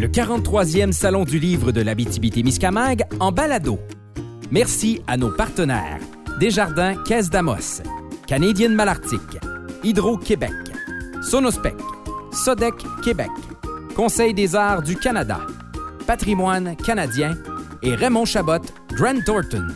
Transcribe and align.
le 0.00 0.06
43e 0.06 0.92
Salon 0.92 1.24
du 1.24 1.40
livre 1.40 1.72
de 1.72 1.80
l'Abitibi-Témiscamingue 1.80 3.02
en 3.18 3.32
balado. 3.32 3.80
Merci 4.52 5.02
à 5.08 5.16
nos 5.16 5.30
partenaires 5.30 5.98
Desjardins 6.38 6.94
Caisse 7.02 7.30
d'Amos, 7.30 7.82
Canadienne 8.26 8.74
Malartic, 8.74 9.20
Hydro-Québec, 9.82 10.52
Sonospec, 11.20 11.74
Sodec 12.30 12.74
Québec, 13.02 13.30
Conseil 13.96 14.34
des 14.34 14.54
arts 14.54 14.82
du 14.82 14.94
Canada, 14.94 15.40
Patrimoine 16.06 16.76
canadien 16.76 17.36
et 17.82 17.94
Raymond 17.96 18.24
Chabot, 18.24 18.62
Grant 18.92 19.20
Thornton. 19.26 19.66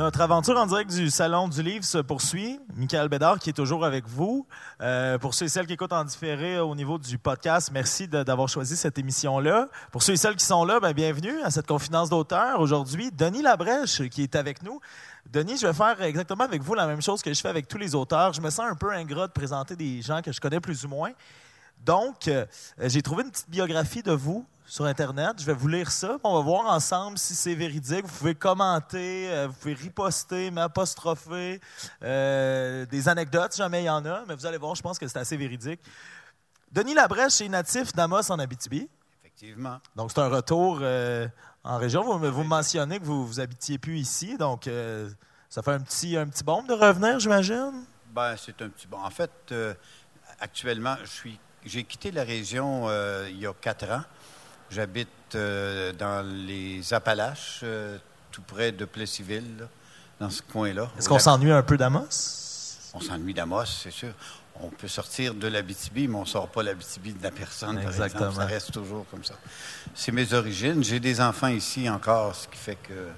Notre 0.00 0.22
aventure 0.22 0.56
en 0.56 0.64
direct 0.64 0.90
du 0.90 1.10
Salon 1.10 1.46
du 1.46 1.62
Livre 1.62 1.84
se 1.84 1.98
poursuit. 1.98 2.58
Michael 2.74 3.10
Bédard 3.10 3.38
qui 3.38 3.50
est 3.50 3.52
toujours 3.52 3.84
avec 3.84 4.08
vous. 4.08 4.46
Euh, 4.80 5.18
pour 5.18 5.34
ceux 5.34 5.44
et 5.44 5.48
celles 5.50 5.66
qui 5.66 5.74
écoutent 5.74 5.92
en 5.92 6.04
différé 6.04 6.58
au 6.58 6.74
niveau 6.74 6.96
du 6.96 7.18
podcast, 7.18 7.68
merci 7.70 8.08
d'avoir 8.08 8.48
choisi 8.48 8.78
cette 8.78 8.96
émission-là. 8.96 9.68
Pour 9.92 10.02
ceux 10.02 10.14
et 10.14 10.16
celles 10.16 10.36
qui 10.36 10.46
sont 10.46 10.64
là, 10.64 10.80
ben, 10.80 10.94
bienvenue 10.94 11.42
à 11.42 11.50
cette 11.50 11.66
confidence 11.66 12.08
d'auteur. 12.08 12.60
Aujourd'hui, 12.60 13.10
Denis 13.12 13.42
Labrèche 13.42 14.08
qui 14.08 14.22
est 14.22 14.36
avec 14.36 14.62
nous. 14.62 14.80
Denis, 15.30 15.58
je 15.58 15.66
vais 15.66 15.74
faire 15.74 16.00
exactement 16.00 16.44
avec 16.44 16.62
vous 16.62 16.72
la 16.72 16.86
même 16.86 17.02
chose 17.02 17.20
que 17.20 17.34
je 17.34 17.38
fais 17.38 17.50
avec 17.50 17.68
tous 17.68 17.76
les 17.76 17.94
auteurs. 17.94 18.32
Je 18.32 18.40
me 18.40 18.48
sens 18.48 18.70
un 18.70 18.76
peu 18.76 18.90
ingrat 18.94 19.26
de 19.26 19.32
présenter 19.32 19.76
des 19.76 20.00
gens 20.00 20.22
que 20.22 20.32
je 20.32 20.40
connais 20.40 20.60
plus 20.60 20.82
ou 20.86 20.88
moins. 20.88 21.10
Donc, 21.84 22.26
euh, 22.26 22.46
j'ai 22.78 23.02
trouvé 23.02 23.24
une 23.24 23.30
petite 23.30 23.50
biographie 23.50 24.02
de 24.02 24.12
vous 24.12 24.46
sur 24.70 24.84
Internet. 24.84 25.32
Je 25.40 25.44
vais 25.44 25.52
vous 25.52 25.66
lire 25.66 25.90
ça. 25.90 26.16
On 26.22 26.36
va 26.36 26.40
voir 26.42 26.66
ensemble 26.66 27.18
si 27.18 27.34
c'est 27.34 27.56
véridique. 27.56 28.04
Vous 28.06 28.18
pouvez 28.18 28.36
commenter, 28.36 29.28
euh, 29.28 29.48
vous 29.48 29.54
pouvez 29.54 29.74
riposter, 29.74 30.52
m'apostropher, 30.52 31.60
euh, 32.04 32.86
des 32.86 33.08
anecdotes, 33.08 33.56
jamais 33.56 33.82
il 33.82 33.86
y 33.86 33.90
en 33.90 34.06
a. 34.06 34.22
Mais 34.28 34.36
vous 34.36 34.46
allez 34.46 34.58
voir, 34.58 34.76
je 34.76 34.82
pense 34.82 34.96
que 34.96 35.08
c'est 35.08 35.18
assez 35.18 35.36
véridique. 35.36 35.80
Denis 36.70 36.94
Labrèche 36.94 37.40
est 37.40 37.48
natif 37.48 37.92
d'Amos 37.94 38.30
en 38.30 38.38
Abitibi. 38.38 38.88
Effectivement. 39.24 39.78
Donc, 39.96 40.12
c'est 40.14 40.20
un 40.20 40.28
retour 40.28 40.78
euh, 40.82 41.26
en 41.64 41.76
région. 41.76 42.04
Vous, 42.04 42.30
vous 42.30 42.44
mentionnez 42.44 43.00
que 43.00 43.04
vous 43.04 43.26
vous 43.26 43.40
habitiez 43.40 43.76
plus 43.76 43.98
ici. 43.98 44.38
Donc, 44.38 44.70
ça 45.48 45.62
fait 45.62 45.72
un 45.72 45.80
petit, 45.80 46.16
un 46.16 46.28
petit 46.28 46.44
bombe 46.44 46.68
de 46.68 46.74
revenir, 46.74 47.18
j'imagine? 47.18 47.72
Ben, 48.14 48.36
c'est 48.36 48.62
un 48.62 48.68
petit 48.68 48.86
bon. 48.86 48.98
En 48.98 49.10
fait, 49.10 49.52
actuellement, 50.38 50.94
je 51.02 51.10
suis 51.10 51.40
j'ai 51.66 51.84
quitté 51.84 52.10
la 52.10 52.22
région 52.22 52.88
il 53.26 53.38
y 53.38 53.48
a 53.48 53.52
quatre 53.52 53.90
ans. 53.90 54.02
J'habite 54.70 55.08
euh, 55.34 55.92
dans 55.92 56.24
les 56.46 56.94
Appalaches, 56.94 57.60
euh, 57.64 57.96
tout 58.30 58.42
près 58.42 58.70
de 58.70 58.84
Plessisville, 58.84 59.66
dans 60.20 60.30
ce 60.30 60.42
coin-là. 60.42 60.88
Est-ce 60.96 61.08
qu'on 61.08 61.18
s'ennuie 61.18 61.50
un 61.50 61.62
peu 61.62 61.76
d'Amos? 61.76 62.06
On 62.94 63.00
s'ennuie 63.00 63.34
d'Amos, 63.34 63.64
c'est 63.66 63.90
sûr. 63.90 64.10
On 64.62 64.68
peut 64.68 64.88
sortir 64.88 65.34
de 65.34 65.48
l'Abitibi, 65.48 66.06
mais 66.06 66.16
on 66.16 66.20
ne 66.20 66.26
sort 66.26 66.48
pas 66.48 66.62
l'Abitibi 66.62 67.14
de 67.14 67.22
la 67.22 67.30
personne, 67.30 67.78
Exactement. 67.78 68.32
Ça 68.32 68.44
reste 68.44 68.72
toujours 68.72 69.06
comme 69.10 69.24
ça. 69.24 69.34
C'est 69.94 70.12
mes 70.12 70.32
origines. 70.34 70.84
J'ai 70.84 71.00
des 71.00 71.20
enfants 71.20 71.48
ici 71.48 71.88
encore, 71.88 72.34
ce 72.34 72.46
qui 72.46 72.58
fait 72.58 72.76
que 72.76 73.08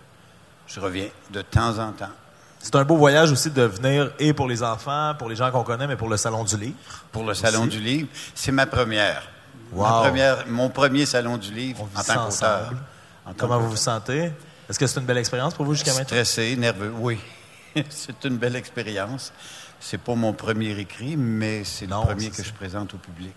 je 0.67 0.80
reviens 0.80 1.08
de 1.30 1.42
temps 1.42 1.78
en 1.78 1.92
temps. 1.92 2.12
C'est 2.61 2.77
un 2.77 2.84
beau 2.84 2.97
voyage 2.97 3.33
aussi 3.33 3.50
de 3.50 3.62
venir, 3.62 4.12
et 4.19 4.33
pour 4.33 4.47
les 4.47 4.62
enfants, 4.62 5.14
pour 5.19 5.28
les 5.28 5.36
gens 5.36 5.50
qu'on 5.50 5.64
connaît, 5.64 5.89
mais 5.89 5.97
pour 5.97 6.08
le 6.08 6.17
Salon 6.17 6.45
du 6.45 6.56
Livre. 6.56 6.77
Pour 7.11 7.25
le 7.25 7.34
Salon 7.34 7.67
du 7.67 7.80
Livre. 7.80 8.08
C'est 8.34 8.53
ma 8.53 8.67
première 8.67 9.23
mon 10.48 10.69
premier 10.70 11.06
salon 11.06 11.36
du 11.36 11.53
livre 11.53 11.89
en 11.97 12.03
tant 12.03 12.28
qu'auteur. 12.28 12.72
Comment 13.36 13.58
vous 13.58 13.70
vous 13.70 13.77
sentez? 13.77 14.33
Est-ce 14.69 14.78
que 14.78 14.86
c'est 14.86 15.00
une 15.00 15.06
belle 15.06 15.19
expérience 15.19 15.55
pour 15.55 15.64
vous 15.64 15.75
jusqu'à 15.75 15.92
maintenant? 15.92 16.06
Stressé, 16.06 16.56
nerveux, 16.56 16.92
oui. 16.98 17.19
c'est 17.91 18.25
une 18.25 18.36
belle 18.36 18.56
expérience. 18.56 19.33
C'est 19.80 19.98
pas 19.98 20.14
mon 20.14 20.33
premier 20.33 20.78
écrit, 20.78 21.17
mais 21.17 21.64
c'est 21.64 21.86
le 21.86 21.95
premier 21.95 22.30
que 22.30 22.42
je 22.42 22.53
présente 22.53 22.95
au 22.95 22.98
public. 22.98 23.34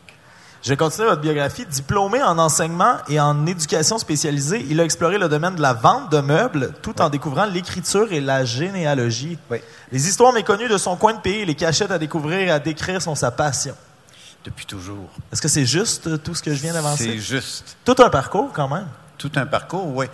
Je 0.66 0.72
vais 0.72 0.78
continuer 0.78 1.08
votre 1.08 1.22
biographie. 1.22 1.66
Diplômé 1.66 2.24
en 2.24 2.40
enseignement 2.40 2.96
et 3.08 3.20
en 3.20 3.46
éducation 3.46 4.00
spécialisée, 4.00 4.66
il 4.68 4.80
a 4.80 4.84
exploré 4.84 5.20
le 5.20 5.30
domaine 5.30 5.56
de 5.56 5.62
la 5.62 5.74
vente 5.74 6.12
de 6.12 6.20
meubles 6.20 6.74
tout 6.82 7.02
en 7.02 7.10
découvrant 7.10 7.46
l'écriture 7.46 8.12
et 8.12 8.20
la 8.20 8.46
généalogie. 8.46 9.38
Les 9.92 10.08
histoires 10.08 10.34
méconnues 10.34 10.68
de 10.68 10.78
son 10.78 10.96
coin 10.96 11.14
de 11.14 11.20
pays 11.20 11.46
les 11.46 11.54
cachettes 11.54 11.92
à 11.92 12.00
découvrir 12.00 12.40
et 12.40 12.50
à 12.50 12.58
décrire 12.59 13.00
sont 13.00 13.14
sa 13.14 13.30
passion. 13.30 13.75
Depuis 14.45 14.67
toujours. 14.67 15.09
Est-ce 15.33 15.41
que 15.41 15.47
c'est 15.47 15.66
juste 15.66 16.06
euh, 16.06 16.17
tout 16.17 16.35
ce 16.35 16.44
que 16.44 16.53
je 16.53 16.61
viens 16.61 16.73
d'avancer? 16.73 17.06
C'est 17.06 17.17
juste. 17.17 17.78
Tout 17.83 17.95
un 17.97 18.11
parcours, 18.11 18.51
quand 18.53 18.69
même. 18.69 18.88
Tout 19.17 19.31
un 19.38 19.47
parcours, 19.47 19.88
oui. 19.95 20.06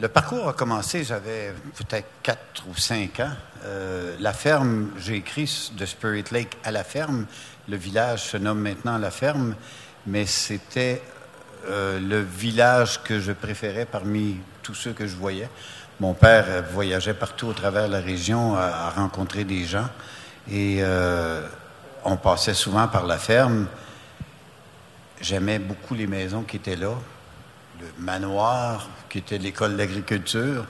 Le 0.00 0.08
parcours 0.08 0.48
a 0.48 0.54
commencé, 0.54 1.04
j'avais 1.04 1.52
peut-être 1.76 2.08
quatre 2.22 2.64
ou 2.66 2.74
cinq 2.74 3.20
ans. 3.20 3.32
Euh, 3.64 4.16
la 4.20 4.32
ferme, 4.32 4.88
j'ai 4.98 5.16
écrit 5.16 5.70
de 5.76 5.84
Spirit 5.84 6.24
Lake 6.30 6.56
à 6.64 6.70
la 6.70 6.82
ferme. 6.82 7.26
Le 7.68 7.76
village 7.76 8.22
se 8.22 8.38
nomme 8.38 8.60
maintenant 8.60 8.96
la 8.96 9.10
ferme, 9.10 9.54
mais 10.06 10.24
c'était 10.24 11.02
euh, 11.68 12.00
le 12.00 12.22
village 12.22 13.02
que 13.02 13.20
je 13.20 13.32
préférais 13.32 13.84
parmi 13.84 14.38
tous 14.62 14.74
ceux 14.74 14.92
que 14.94 15.06
je 15.06 15.16
voyais. 15.16 15.50
Mon 16.00 16.14
père 16.14 16.64
voyageait 16.72 17.12
partout 17.12 17.48
au 17.48 17.52
travers 17.52 17.88
de 17.88 17.92
la 17.92 18.00
région 18.00 18.56
à, 18.56 18.88
rencontrer 18.90 19.44
des 19.44 19.64
gens. 19.64 19.88
Et 20.50 20.80
on 22.08 22.16
passait 22.16 22.54
souvent 22.54 22.88
par 22.88 23.06
la 23.06 23.18
ferme. 23.18 23.66
J'aimais 25.20 25.58
beaucoup 25.58 25.94
les 25.94 26.06
maisons 26.06 26.42
qui 26.42 26.56
étaient 26.56 26.76
là. 26.76 26.94
Le 27.80 27.86
manoir, 27.98 28.88
qui 29.10 29.18
était 29.18 29.38
l'école 29.38 29.76
d'agriculture, 29.76 30.64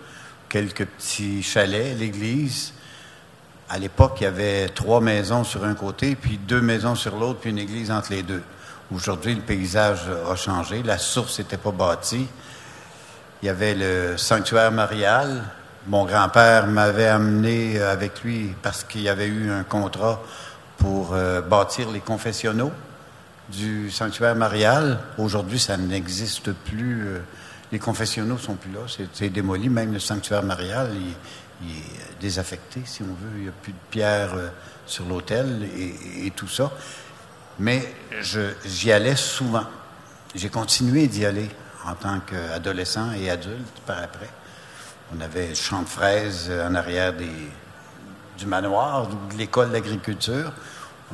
quelques 0.49 0.85
petits 0.85 1.43
chalets, 1.43 1.97
l'église. 1.97 2.75
À 3.71 3.79
l'époque, 3.79 4.17
il 4.21 4.25
y 4.25 4.27
avait 4.27 4.69
trois 4.71 5.01
maisons 5.01 5.45
sur 5.45 5.65
un 5.65 5.75
côté, 5.75 6.17
puis 6.17 6.39
deux 6.39 6.61
maisons 6.61 6.95
sur 6.95 7.17
l'autre, 7.17 7.41
puis 7.41 7.51
une 7.51 7.59
église 7.59 7.91
entre 7.91 8.13
les 8.13 8.23
deux. 8.23 8.43
Aujourd'hui, 8.93 9.35
le 9.35 9.43
paysage 9.43 10.01
a 10.31 10.35
changé. 10.35 10.83
La 10.83 10.99
source 10.99 11.39
n'était 11.39 11.57
pas 11.57 11.71
bâtie. 11.71 12.27
Il 13.43 13.47
y 13.47 13.49
avait 13.49 13.75
le 13.75 14.17
sanctuaire 14.17 14.73
marial. 14.73 15.45
Mon 15.87 16.05
grand-père 16.05 16.67
m'avait 16.67 17.07
amené 17.07 17.81
avec 17.81 18.23
lui 18.25 18.55
parce 18.63 18.83
qu'il 18.83 19.03
y 19.03 19.09
avait 19.09 19.29
eu 19.29 19.51
un 19.51 19.63
contrat 19.63 20.21
pour 20.79 21.13
euh, 21.13 21.43
bâtir 21.43 21.91
les 21.91 22.01
confessionnaux 22.01 22.73
du 23.51 23.91
sanctuaire 23.91 24.35
marial. 24.35 25.01
Aujourd'hui, 25.19 25.59
ça 25.59 25.77
n'existe 25.77 26.53
plus. 26.53 27.07
Euh, 27.07 27.19
les 27.71 27.79
confessionnaux 27.79 28.39
sont 28.39 28.55
plus 28.55 28.73
là. 28.73 28.81
C'est 29.13 29.29
démoli. 29.29 29.69
Même 29.69 29.93
le 29.93 29.99
sanctuaire 29.99 30.43
marial, 30.43 30.91
il, 30.95 31.71
est 31.71 32.21
désaffecté, 32.21 32.83
si 32.85 33.03
on 33.03 33.07
veut. 33.07 33.37
Il 33.37 33.43
n'y 33.43 33.49
a 33.49 33.53
plus 33.53 33.73
de 33.73 33.79
pierre 33.91 34.35
euh, 34.35 34.49
sur 34.87 35.05
l'autel 35.05 35.69
et, 35.77 36.31
tout 36.31 36.49
ça. 36.49 36.73
Mais 37.59 37.95
j'y 38.65 38.93
allais 38.93 39.17
souvent. 39.17 39.65
J'ai 40.35 40.49
continué 40.49 41.09
d'y 41.09 41.27
aller 41.27 41.51
en 41.85 41.95
tant 41.95 42.21
qu'adolescent 42.21 43.13
et 43.13 43.29
adulte 43.29 43.81
par 43.85 43.99
après. 43.99 44.29
On 45.15 45.21
avait 45.21 45.49
le 45.49 45.55
champ 45.55 45.83
de 45.83 45.89
fraises 45.89 46.51
en 46.51 46.75
arrière 46.75 47.15
des, 47.15 47.27
du 48.39 48.47
manoir, 48.47 49.09
de 49.09 49.37
l'école 49.37 49.71
d'agriculture. 49.71 50.53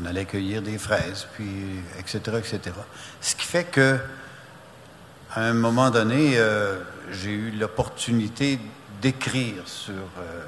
On 0.00 0.06
allait 0.06 0.24
cueillir 0.24 0.60
des 0.60 0.78
fraises, 0.78 1.26
puis 1.34 1.48
etc., 1.98 2.18
etc. 2.38 2.60
Ce 3.20 3.34
qui 3.34 3.46
fait 3.46 3.64
que, 3.64 3.98
à 5.32 5.42
un 5.42 5.54
moment 5.54 5.90
donné, 5.90 6.34
euh, 6.36 6.78
j'ai 7.10 7.30
eu 7.30 7.50
l'opportunité 7.52 8.58
d'écrire 9.00 9.62
sur, 9.66 9.94
euh, 9.94 10.44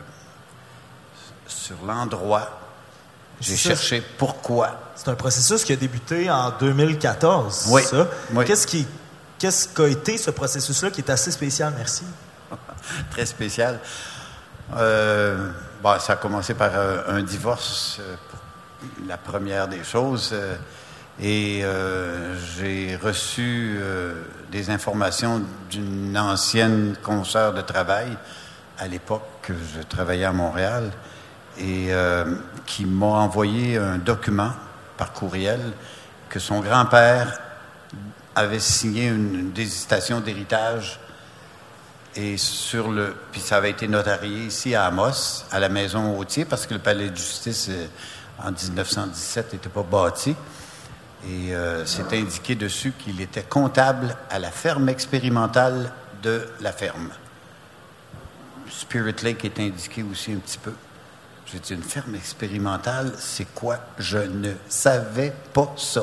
sur 1.47 1.77
l'endroit. 1.87 2.61
J'ai 3.41 3.57
cherché 3.57 4.03
pourquoi. 4.19 4.93
C'est 4.97 5.09
un 5.09 5.15
processus 5.15 5.65
qui 5.65 5.73
a 5.73 5.77
débuté 5.77 6.31
en 6.31 6.51
2014, 6.59 7.67
oui. 7.69 7.83
ça? 7.83 8.09
Qu'est-ce 8.47 8.67
qui, 8.67 8.87
qu'est-ce 9.39 9.69
qu'a 9.69 9.89
été 9.89 10.17
ce 10.17 10.31
processus-là 10.31 10.91
qui 10.91 11.03
est 11.03 11.11
assez 11.11 11.31
spécial, 11.31 11.73
merci? 11.77 12.05
Très 13.11 13.27
spécial. 13.27 13.79
Euh, 14.75 15.51
bah, 15.83 15.99
ça 15.99 16.15
a 16.15 16.17
commencé 16.17 16.55
par 16.55 16.71
euh, 16.75 17.03
un 17.09 17.23
divorce, 17.23 17.99
euh, 18.01 18.17
la 19.07 19.17
première 19.17 19.69
des 19.69 19.85
choses. 19.85 20.31
Euh, 20.33 20.57
et 21.19 21.65
j'ai 22.55 22.95
reçu 22.97 23.81
des 24.53 24.69
informations 24.69 25.41
d'une 25.71 26.15
ancienne 26.19 26.95
consoeur 27.03 27.55
de 27.55 27.63
travail 27.63 28.19
à 28.79 28.87
l'époque 28.87 29.25
que 29.41 29.55
je 29.55 29.81
travaillais 29.81 30.27
à 30.27 30.33
Montréal 30.33 30.91
et 31.59 31.89
qui 32.67 32.85
m'a 32.85 33.07
envoyé 33.07 33.79
un 33.79 33.97
document 33.97 34.51
par 34.99 35.15
courriel 35.15 35.59
que 36.29 36.39
son 36.39 36.61
grand-père 36.61 37.41
avait 38.35 38.61
signé 38.61 39.07
une, 39.07 39.35
une 39.37 39.53
désistation 39.53 40.21
d'héritage 40.21 41.01
et 42.17 42.39
sur 42.39 42.91
le, 42.91 43.15
puis 43.31 43.41
ça 43.41 43.59
avait 43.59 43.71
été 43.71 43.87
notarié 43.87 44.47
ici 44.47 44.75
à 44.75 44.87
Amos, 44.87 45.45
à 45.53 45.61
la 45.61 45.69
maison 45.69 46.19
Hautier, 46.19 46.47
parce 46.47 46.67
que 46.67 46.73
le 46.73 46.81
palais 46.81 47.11
de 47.11 47.17
justice 47.17 47.69
euh, 47.69 47.87
en 48.43 48.51
1917 48.51 49.53
n'était 49.53 49.69
pas 49.69 49.83
bâti. 49.83 50.35
Et 51.29 51.55
euh, 51.55 51.85
c'est 51.85 52.13
indiqué 52.15 52.55
dessus 52.55 52.93
qu'il 52.99 53.21
était 53.21 53.43
comptable 53.43 54.17
à 54.31 54.39
la 54.39 54.51
ferme 54.51 54.89
expérimentale 54.89 55.93
de 56.23 56.49
la 56.61 56.73
ferme. 56.73 57.11
Spirit 58.71 59.17
Lake 59.23 59.45
est 59.45 59.61
indiqué 59.61 60.03
aussi 60.03 60.33
un 60.33 60.39
petit 60.39 60.59
peu. 60.59 60.73
J'ai 61.47 61.59
dit, 61.59 61.75
une 61.75 61.83
ferme 61.83 62.15
expérimentale, 62.15 63.13
c'est 63.19 63.53
quoi? 63.55 63.79
Je 63.99 64.19
ne 64.19 64.53
savais 64.69 65.33
pas 65.53 65.73
ça. 65.77 66.03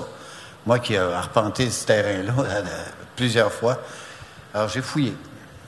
moi 0.65 0.79
qui 0.79 0.93
ai 0.93 0.99
arpenté 0.99 1.69
ce 1.69 1.85
terrain-là 1.85 2.33
plusieurs 3.15 3.51
fois. 3.51 3.79
Alors 4.53 4.69
j'ai 4.69 4.81
fouillé. 4.81 5.15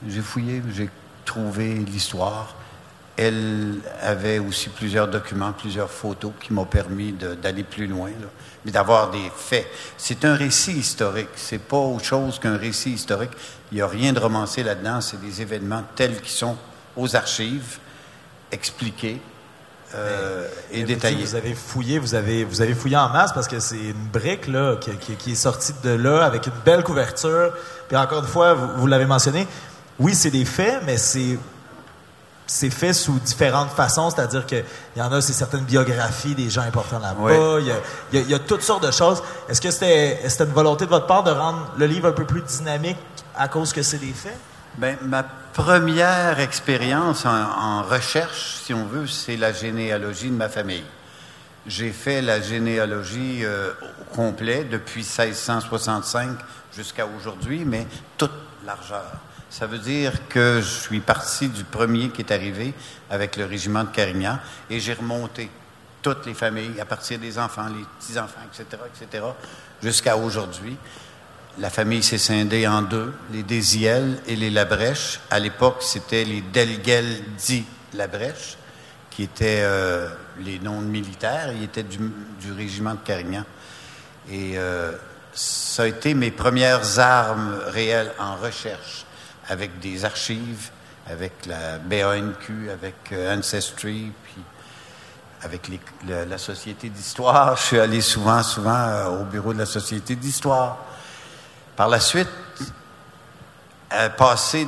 J'ai 0.08 0.20
fouillé, 0.20 0.62
j'ai 0.74 0.90
trouvé 1.24 1.74
l'histoire. 1.74 2.54
Elle 3.16 3.76
avait 4.02 4.38
aussi 4.38 4.68
plusieurs 4.68 5.08
documents, 5.08 5.52
plusieurs 5.52 5.90
photos 5.90 6.32
qui 6.40 6.52
m'ont 6.52 6.66
permis 6.66 7.12
d'aller 7.12 7.62
plus 7.62 7.86
loin, 7.86 8.10
mais 8.64 8.70
d'avoir 8.70 9.10
des 9.10 9.30
faits. 9.34 9.66
C'est 9.96 10.24
un 10.26 10.34
récit 10.34 10.72
historique, 10.72 11.30
c'est 11.34 11.58
pas 11.58 11.78
autre 11.78 12.04
chose 12.04 12.38
qu'un 12.38 12.58
récit 12.58 12.90
historique. 12.90 13.30
Il 13.72 13.76
n'y 13.76 13.80
a 13.80 13.86
rien 13.86 14.12
de 14.12 14.20
romancé 14.20 14.62
là-dedans, 14.62 15.00
c'est 15.00 15.20
des 15.20 15.40
événements 15.40 15.82
tels 15.94 16.20
qu'ils 16.20 16.28
sont 16.28 16.56
aux 16.94 17.16
archives, 17.16 17.78
expliqués, 18.52 19.20
euh, 19.94 20.48
et 20.72 20.82
détaillés. 20.82 21.24
Vous, 21.24 21.36
avez 21.36 21.54
fouillé, 21.54 21.98
vous 21.98 22.14
avez, 22.14 22.44
vous 22.44 22.60
avez 22.60 22.74
fouillé 22.74 22.96
en 22.96 23.08
masse 23.08 23.32
parce 23.32 23.46
que 23.46 23.60
c'est 23.60 23.76
une 23.76 24.08
brique 24.12 24.48
là, 24.48 24.76
qui, 24.76 25.30
est 25.30 25.34
sortie 25.36 25.72
de 25.84 25.90
là 25.90 26.24
avec 26.24 26.46
une 26.46 26.52
belle 26.64 26.82
couverture. 26.82 27.52
Puis 27.88 27.96
encore 27.96 28.20
une 28.20 28.28
fois, 28.28 28.54
vous 28.54 28.86
l'avez 28.86 29.06
mentionné, 29.06 29.46
oui, 29.98 30.14
c'est 30.14 30.30
des 30.30 30.44
faits, 30.44 30.82
mais 30.84 30.96
c'est 30.96 31.38
c'est 32.46 32.70
fait 32.70 32.92
sous 32.92 33.18
différentes 33.18 33.70
façons, 33.70 34.10
c'est-à-dire 34.10 34.46
qu'il 34.46 34.64
y 34.96 35.02
en 35.02 35.12
a, 35.12 35.20
c'est 35.20 35.32
certaines 35.32 35.64
biographies 35.64 36.34
des 36.34 36.48
gens 36.48 36.62
importants 36.62 37.00
là-bas, 37.00 37.60
il, 38.12 38.30
y 38.30 38.34
a, 38.34 38.38
toutes 38.38 38.62
sortes 38.62 38.86
de 38.86 38.92
choses. 38.92 39.22
Est-ce 39.48 39.60
que 39.60 39.70
c'était 39.70 40.44
une 40.44 40.52
volonté 40.52 40.84
de 40.84 40.90
votre 40.90 41.06
part 41.06 41.24
de 41.24 41.32
rendre 41.32 41.72
le 41.76 41.86
livre 41.86 42.08
un 42.08 42.12
peu 42.12 42.24
plus 42.24 42.42
dynamique 42.42 42.98
à 43.36 43.48
cause 43.48 43.72
que 43.72 43.82
c'est 43.82 43.98
des 43.98 44.12
faits? 44.12 44.38
Bien, 44.78 44.96
ma 45.02 45.24
première 45.24 46.38
expérience 46.38 47.26
en, 47.26 47.82
recherche, 47.82 48.58
si 48.64 48.74
on 48.74 48.84
veut, 48.84 49.06
c'est 49.06 49.36
la 49.36 49.52
généalogie 49.52 50.30
de 50.30 50.36
ma 50.36 50.48
famille. 50.48 50.84
J'ai 51.66 51.90
fait 51.90 52.22
la 52.22 52.40
généalogie 52.40 53.40
euh, 53.42 53.72
au 53.82 54.14
complet 54.14 54.64
depuis 54.70 55.00
1665 55.00 56.30
jusqu'à 56.76 57.08
aujourd'hui, 57.18 57.64
mais 57.64 57.88
toute 58.16 58.30
largeur. 58.64 59.02
Ça 59.48 59.66
veut 59.66 59.78
dire 59.78 60.28
que 60.28 60.60
je 60.60 60.68
suis 60.68 61.00
parti 61.00 61.48
du 61.48 61.64
premier 61.64 62.10
qui 62.10 62.22
est 62.22 62.32
arrivé 62.32 62.74
avec 63.10 63.36
le 63.36 63.44
régiment 63.44 63.84
de 63.84 63.90
Carignan 63.90 64.38
et 64.68 64.80
j'ai 64.80 64.94
remonté 64.94 65.48
toutes 66.02 66.26
les 66.26 66.34
familles, 66.34 66.80
à 66.80 66.84
partir 66.84 67.18
des 67.18 67.38
enfants, 67.38 67.66
les 67.66 67.84
petits-enfants, 67.98 68.40
etc., 68.52 68.82
etc., 68.94 69.24
jusqu'à 69.82 70.16
aujourd'hui. 70.16 70.76
La 71.58 71.70
famille 71.70 72.02
s'est 72.02 72.18
scindée 72.18 72.68
en 72.68 72.82
deux, 72.82 73.14
les 73.32 73.42
Désiel 73.42 74.20
et 74.26 74.36
les 74.36 74.50
Labrèche. 74.50 75.20
À 75.30 75.38
l'époque, 75.38 75.78
c'était 75.80 76.24
les 76.24 76.42
Delguel 76.42 77.24
dit 77.38 77.64
Labrèche, 77.94 78.58
qui 79.10 79.22
étaient 79.22 79.62
euh, 79.62 80.08
les 80.40 80.58
noms 80.58 80.80
militaires. 80.80 81.52
Ils 81.54 81.64
étaient 81.64 81.82
du, 81.82 81.98
régiment 82.56 82.92
de 82.92 83.00
Carignan. 83.04 83.44
Et 84.30 84.58
euh, 84.58 84.92
ça 85.32 85.84
a 85.84 85.86
été 85.86 86.14
mes 86.14 86.30
premières 86.30 86.98
armes 86.98 87.58
réelles 87.68 88.12
en 88.18 88.36
recherche 88.36 89.05
avec 89.48 89.78
des 89.80 90.04
archives, 90.04 90.70
avec 91.08 91.46
la 91.46 91.78
BANQ, 91.78 92.70
avec 92.70 92.94
euh, 93.12 93.36
Ancestry, 93.36 94.12
puis 94.24 94.42
avec 95.42 95.70
la, 96.08 96.38
Société 96.38 96.88
d'histoire. 96.88 97.56
Je 97.56 97.62
suis 97.62 97.78
allé 97.78 98.00
souvent, 98.00 98.42
souvent 98.42 98.70
euh, 98.70 99.20
au 99.20 99.24
bureau 99.24 99.52
de 99.52 99.58
la 99.58 99.66
Société 99.66 100.16
d'histoire. 100.16 100.78
Par 101.76 101.88
la 101.88 102.00
suite, 102.00 102.28
passer 104.16 104.66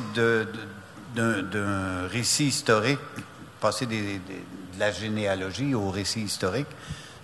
d'un 1.15 2.07
récit 2.07 2.45
historique, 2.45 2.99
passer 3.59 3.87
de 3.87 3.97
la 4.77 4.91
généalogie 4.91 5.73
au 5.73 5.89
récit 5.89 6.21
historique, 6.21 6.67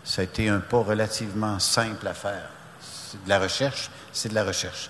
ça 0.04 0.22
a 0.22 0.24
été 0.24 0.50
un 0.50 0.60
pas 0.60 0.80
relativement 0.80 1.60
simple 1.60 2.08
à 2.08 2.14
faire. 2.14 2.50
C'est 2.82 3.24
de 3.24 3.30
la 3.30 3.40
recherche, 3.40 3.90
c'est 4.12 4.30
de 4.30 4.36
la 4.36 4.44
recherche. 4.44 4.90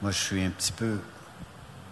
Moi, 0.00 0.10
je 0.10 0.18
suis 0.18 0.44
un 0.44 0.50
petit 0.50 0.72
peu 0.72 0.98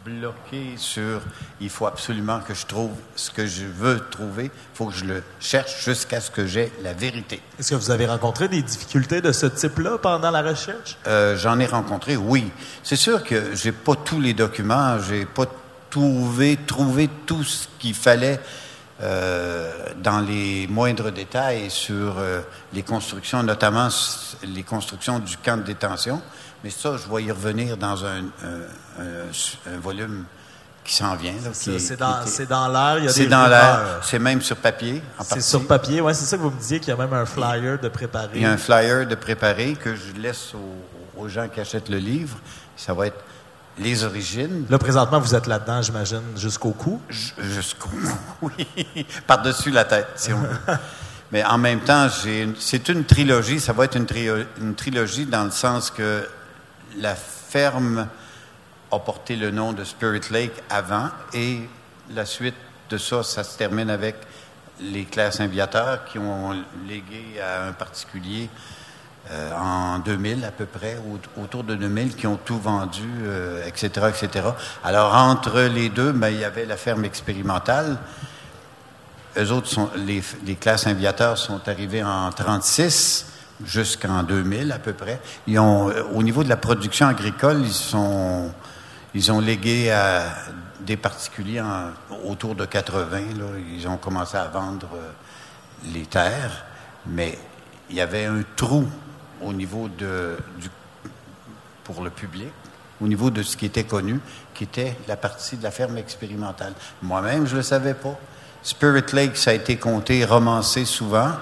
bloqué 0.05 0.75
sur 0.77 1.21
il 1.61 1.69
faut 1.69 1.87
absolument 1.87 2.41
que 2.41 2.55
je 2.55 2.67
trouve 2.67 2.93
ce 3.17 3.31
que 3.31 3.47
je 3.47 3.65
veux 3.65 4.01
trouver, 4.11 4.45
il 4.45 4.51
faut 4.77 4.87
que 4.87 4.95
je 4.95 5.05
le 5.05 5.23
cherche 5.41 5.85
jusqu'à 5.85 6.21
ce 6.21 6.31
que 6.31 6.47
j'ai 6.47 6.73
la 6.83 6.93
vérité. 6.93 7.43
Est-ce 7.59 7.71
que 7.71 7.75
vous 7.75 7.91
avez 7.91 8.07
rencontré 8.07 8.49
des 8.49 8.63
difficultés 8.63 9.21
de 9.21 9.33
ce 9.33 9.47
type-là 9.47 9.99
pendant 9.99 10.31
la 10.31 10.43
recherche? 10.43 10.97
Euh, 11.07 11.37
j'en 11.37 11.59
ai 11.59 11.67
rencontré, 11.67 12.17
oui. 12.17 12.51
C'est 12.83 12.97
sûr 12.97 13.23
que 13.25 13.55
j'ai 13.55 13.73
pas 13.73 13.95
tous 13.97 14.21
les 14.21 14.35
documents, 14.35 14.99
j'ai 15.01 15.27
pas 15.27 15.47
trouvé, 15.91 16.59
trouvé 16.67 17.09
tout 17.27 17.45
ce 17.45 17.69
qu'il 17.79 17.95
fallait 17.95 18.41
euh, 19.03 19.73
dans 19.97 20.21
les 20.21 20.67
moindres 20.69 21.11
détails 21.11 21.71
sur 21.71 22.19
euh, 22.19 22.41
les 22.73 22.83
constructions, 22.83 23.43
notamment 23.43 23.89
les 24.43 24.63
constructions 24.63 25.19
du 25.19 25.37
camp 25.39 25.57
de 25.57 25.63
détention. 25.63 26.21
Mais 26.63 26.71
ça, 26.71 26.97
je 26.97 27.13
vais 27.13 27.25
y 27.25 27.33
revenir 27.33 27.77
dans 27.77 28.05
un, 28.05 28.25
volume 29.81 30.25
qui 30.85 30.95
s'en 30.95 31.15
vient. 31.17 31.35
C'est 31.53 31.97
dans, 31.97 32.69
l'air, 32.69 32.99
il 32.99 33.05
y 33.05 33.09
a 33.09 33.13
C'est 33.13 33.27
dans 33.27 33.47
l'air, 33.47 34.01
c'est 34.03 34.19
même 34.19 34.43
sur 34.43 34.57
papier. 34.57 35.03
C'est 35.23 35.41
sur 35.41 35.67
papier, 35.67 36.01
oui, 36.01 36.15
c'est 36.15 36.25
ça 36.25 36.37
que 36.37 36.43
vous 36.43 36.51
me 36.51 36.59
disiez 36.59 36.81
qu'il 36.81 36.89
y 36.89 36.93
a 36.93 36.97
même 36.97 37.13
un 37.13 37.27
flyer 37.27 37.79
de 37.79 37.89
préparé. 37.89 38.31
Il 38.35 38.43
y 38.43 38.47
a 38.47 38.53
un 38.53 38.59
flyer 38.59 39.07
de 39.07 39.15
préparé 39.15 39.75
que 39.75 39.95
je 39.95 40.21
laisse 40.21 40.53
aux, 41.17 41.29
gens 41.29 41.49
qui 41.49 41.61
achètent 41.61 41.91
le 41.91 41.99
livre. 41.99 42.37
Ça 42.77 42.95
va 42.95 43.09
être 43.09 43.23
les 43.79 44.05
origines. 44.05 44.67
Là, 44.69 44.79
présentement, 44.79 45.21
vous 45.21 45.35
êtes 45.35 45.47
là-dedans, 45.47 45.83
j'imagine, 45.83 46.23
jusqu'au 46.37 46.71
cou? 46.71 47.01
Jusqu'au 47.09 47.89
cou, 47.89 47.97
oui. 48.59 49.07
Par-dessus 49.27 49.71
la 49.71 49.85
tête, 49.85 50.09
si 50.17 50.33
on 50.33 50.41
veut. 50.41 50.49
Mais 51.33 51.45
en 51.45 51.59
même 51.59 51.81
temps, 51.81 52.09
c'est 52.59 52.89
une 52.89 53.05
trilogie. 53.05 53.61
Ça 53.61 53.73
va 53.73 53.85
être 53.85 53.97
une, 53.97 54.07
une 54.61 54.75
trilogie 54.75 55.27
dans 55.27 55.45
le 55.45 55.51
sens 55.51 55.91
que 55.91 56.27
la 56.97 57.15
ferme 57.15 58.09
a 58.93 58.99
porté 58.99 59.37
le 59.37 59.51
nom 59.51 59.73
de 59.73 59.85
Spirit 59.85 60.31
Lake 60.31 60.63
avant 60.69 61.09
et 61.33 61.61
la 62.15 62.27
suite 62.27 62.57
de 62.89 62.99
ça, 62.99 63.23
ça 63.23 63.45
se 63.45 63.57
termine 63.57 63.91
avec 63.91 64.17
les 64.81 65.05
classes 65.05 65.41
inviateurs 65.41 66.05
qui 66.07 66.19
ont 66.19 66.53
légué 66.87 67.41
à 67.41 67.67
un 67.69 67.73
particulier 67.73 68.49
euh, 69.31 69.53
en 69.55 69.99
2000 70.01 70.45
à 70.45 70.51
peu 70.51 70.65
près, 70.65 70.97
autour 71.41 71.63
de 71.63 71.75
2000, 71.75 72.17
qui 72.17 72.27
ont 72.27 72.39
tout 72.43 72.59
vendu, 72.59 73.09
etc., 73.67 73.91
euh, 73.99 74.09
etc. 74.09 74.49
Alors 74.83 75.15
entre 75.15 75.61
les 75.61 75.89
deux, 75.89 76.13
ben, 76.13 76.31
il 76.31 76.41
y 76.41 76.45
avait 76.45 76.65
la 76.65 76.77
ferme 76.77 77.05
expérimentale. 77.05 77.99
Eux 79.37 79.53
autres, 79.53 79.69
sont, 79.69 79.91
les, 79.95 80.23
classes 80.57 80.87
inviateurs 80.87 81.39
sont 81.39 81.61
arrivés 81.69 82.03
en 82.03 82.33
36 82.33 83.30
jusqu'en 83.65 84.23
2000 84.23 84.73
à 84.73 84.79
peu 84.79 84.93
près. 84.93 85.21
Ils 85.47 85.59
ont, 85.59 85.89
euh, 85.91 86.03
au 86.15 86.23
niveau 86.23 86.45
de 86.45 86.49
la 86.49 86.57
production 86.57 87.07
agricole, 87.07 87.61
ils 87.63 87.73
sont, 87.73 88.51
ils 89.15 89.31
ont 89.33 89.41
légué 89.41 89.91
à 89.91 90.25
des 90.81 90.97
particuliers 90.97 91.63
autour 92.25 92.55
de 92.55 92.65
80. 92.65 93.19
Là, 93.39 93.45
ils 93.75 93.87
ont 93.87 93.97
commencé 93.97 94.37
à 94.37 94.47
vendre 94.47 94.89
euh, 94.95 95.11
les 95.93 96.07
terres, 96.07 96.65
mais 97.07 97.39
il 97.91 97.97
y 97.97 98.01
avait 98.01 98.25
un 98.25 98.43
trou 98.57 98.87
au 99.43 99.53
niveau 99.53 99.89
de, 99.89 100.37
du, 100.59 100.69
pour 101.85 102.03
le 102.03 102.11
public, 102.11 102.49
au 103.01 103.09
niveau 103.09 103.31
de 103.31 103.43
ce 103.43 103.57
qui 103.57 103.67
était 103.67 103.85
connu, 103.85 104.21
qui 104.55 104.65
était 104.65 104.97
la 105.09 105.17
partie 105.17 105.57
de 105.57 105.63
la 105.63 105.71
ferme 105.71 105.97
expérimentale. 105.99 106.73
Moi-même, 107.03 107.47
je 107.47 107.53
ne 107.53 107.59
le 107.59 107.63
savais 107.63 107.95
pas. 107.95 108.19
Spirit 108.63 109.13
Lake, 109.13 109.37
ça 109.37 109.51
a 109.51 109.55
été 109.55 109.77
compté, 109.77 110.25
romancé 110.25 110.85
souvent. 110.85 111.33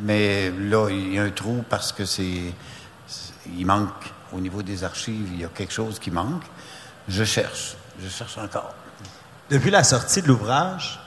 Mais 0.00 0.50
là, 0.50 0.88
il 0.90 1.14
y 1.14 1.18
a 1.18 1.22
un 1.22 1.30
trou 1.30 1.64
parce 1.68 1.92
que 1.92 2.04
c'est. 2.04 2.52
Il 3.56 3.64
manque, 3.64 4.12
au 4.32 4.40
niveau 4.40 4.62
des 4.62 4.82
archives, 4.82 5.28
il 5.32 5.40
y 5.40 5.44
a 5.44 5.48
quelque 5.48 5.72
chose 5.72 5.98
qui 5.98 6.10
manque. 6.10 6.42
Je 7.08 7.24
cherche. 7.24 7.76
Je 8.02 8.08
cherche 8.08 8.36
encore. 8.38 8.74
Depuis 9.48 9.70
la 9.70 9.84
sortie 9.84 10.22
de 10.22 10.26
l'ouvrage, 10.26 10.98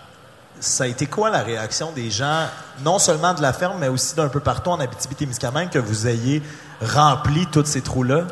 ça 0.60 0.86
a 0.86 0.88
été 0.88 1.06
quoi 1.06 1.30
la 1.30 1.44
réaction 1.44 1.92
des 1.92 2.10
gens, 2.10 2.48
non 2.84 3.00
seulement 3.00 3.34
de 3.34 3.42
la 3.42 3.54
ferme, 3.54 3.78
mais 3.80 3.90
aussi 3.90 4.16
d'un 4.16 4.30
peu 4.30 4.40
partout 4.40 4.70
en 4.70 4.80
Abitibi-Témiscamingue, 4.80 5.70
que 5.70 5.80
vous 5.80 6.08
ayez 6.08 6.42
rempli 6.82 7.48
tous 7.48 7.66
ces 7.66 7.82
trous-là? 7.82 8.28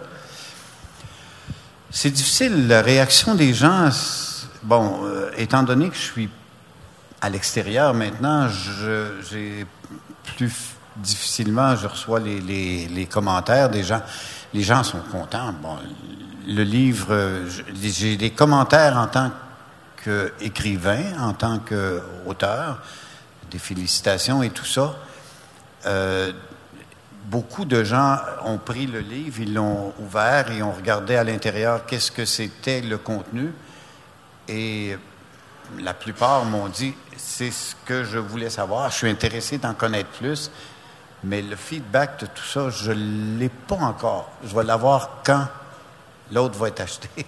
C'est 1.90 2.12
difficile. 2.12 2.68
La 2.68 2.82
réaction 2.82 3.36
des 3.36 3.54
gens, 3.54 3.90
bon, 4.64 5.06
euh, 5.06 5.32
étant 5.38 5.64
donné 5.64 5.90
que 5.90 5.96
je 5.96 6.02
suis 6.02 6.30
à 7.22 7.30
l'extérieur 7.30 7.94
maintenant, 7.94 8.48
j'ai 8.50 9.66
plus 10.36 10.78
difficilement 10.98 11.76
je 11.76 11.88
reçois 11.88 12.20
les, 12.20 13.08
commentaires 13.10 13.70
des 13.70 13.84
gens. 13.84 14.02
Les 14.54 14.64
gens 14.64 14.84
sont 14.84 15.02
contents. 15.12 15.54
Bon, 15.62 15.78
le 16.48 16.64
livre, 16.64 17.44
j'ai 17.82 18.18
des 18.18 18.32
commentaires 18.32 18.98
en 18.98 19.08
tant 19.08 19.32
qu'écrivain, 20.04 21.04
en 21.20 21.34
tant 21.34 21.60
qu'auteur, 21.60 22.82
des 23.52 23.60
félicitations 23.60 24.42
et 24.44 24.50
tout 24.50 24.66
ça. 24.66 24.96
Euh, 25.86 26.32
beaucoup 27.26 27.66
de 27.66 27.84
gens 27.84 28.18
ont 28.46 28.58
pris 28.58 28.88
le 28.88 29.00
livre, 29.00 29.42
ils 29.42 29.54
l'ont 29.54 29.94
ouvert 30.00 30.50
et 30.52 30.64
ont 30.64 30.72
regardé 30.72 31.16
à 31.16 31.24
l'intérieur 31.24 31.86
qu'est-ce 31.86 32.12
que 32.12 32.26
c'était 32.26 32.82
le 32.82 32.98
contenu. 32.98 33.54
Et 34.48 34.98
la 35.80 35.94
plupart 35.94 36.46
m'ont 36.46 36.68
dit 36.68 36.94
c'est 37.18 37.52
ce 37.52 37.76
que 37.86 38.04
je 38.04 38.18
voulais 38.18 38.50
savoir. 38.50 38.90
Je 38.92 38.98
suis 38.98 39.10
intéressé 39.10 39.58
d'en 39.58 39.74
connaître 39.74 40.10
plus. 40.10 40.52
Mais 41.24 41.42
le 41.42 41.56
feedback 41.56 42.20
de 42.22 42.26
tout 42.28 42.44
ça, 42.44 42.70
je 42.70 42.92
ne 42.92 43.40
l'ai 43.40 43.50
pas 43.50 43.76
encore. 43.76 44.30
Je 44.44 44.56
vais 44.56 44.64
l'avoir 44.64 45.22
quand 45.26 45.48
l'autre 46.32 46.58
va 46.58 46.68
être 46.68 46.82
acheté. 46.82 47.10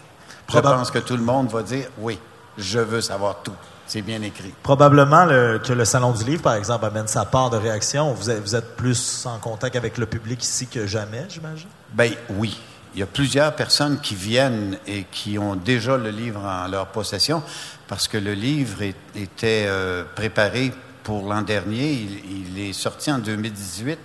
Je 0.51 0.57
pense 0.59 0.89
que 0.89 0.97
tout 0.97 1.15
le 1.15 1.21
monde 1.21 1.51
va 1.51 1.61
dire 1.61 1.85
oui, 1.99 2.17
je 2.57 2.79
veux 2.79 3.01
savoir 3.01 3.43
tout. 3.43 3.53
C'est 3.85 4.01
bien 4.01 4.19
écrit. 4.23 4.51
Probablement 4.63 5.27
que 5.27 5.73
le 5.73 5.85
Salon 5.85 6.11
du 6.11 6.23
Livre, 6.23 6.41
par 6.41 6.55
exemple, 6.55 6.85
amène 6.85 7.07
sa 7.07 7.25
part 7.25 7.51
de 7.51 7.57
réaction. 7.57 8.13
Vous 8.13 8.31
êtes, 8.31 8.41
vous 8.41 8.55
êtes 8.55 8.75
plus 8.75 9.27
en 9.27 9.37
contact 9.37 9.75
avec 9.75 9.99
le 9.99 10.07
public 10.07 10.43
ici 10.43 10.65
que 10.65 10.87
jamais, 10.87 11.25
j'imagine? 11.29 11.69
Bien, 11.91 12.13
oui. 12.29 12.59
Il 12.93 12.99
y 12.99 13.03
a 13.03 13.07
plusieurs 13.07 13.55
personnes 13.55 13.99
qui 14.01 14.15
viennent 14.15 14.77
et 14.87 15.05
qui 15.11 15.37
ont 15.37 15.55
déjà 15.55 15.95
le 15.97 16.09
livre 16.09 16.43
en 16.43 16.67
leur 16.67 16.87
possession 16.87 17.43
parce 17.87 18.07
que 18.07 18.17
le 18.17 18.33
livre 18.33 18.81
était 19.15 19.65
euh, 19.67 20.03
préparé 20.15 20.71
pour 21.03 21.27
l'an 21.27 21.43
dernier. 21.43 21.91
Il, 21.93 22.59
est 22.59 22.73
sorti 22.73 23.11
en 23.11 23.19
2018, 23.19 23.99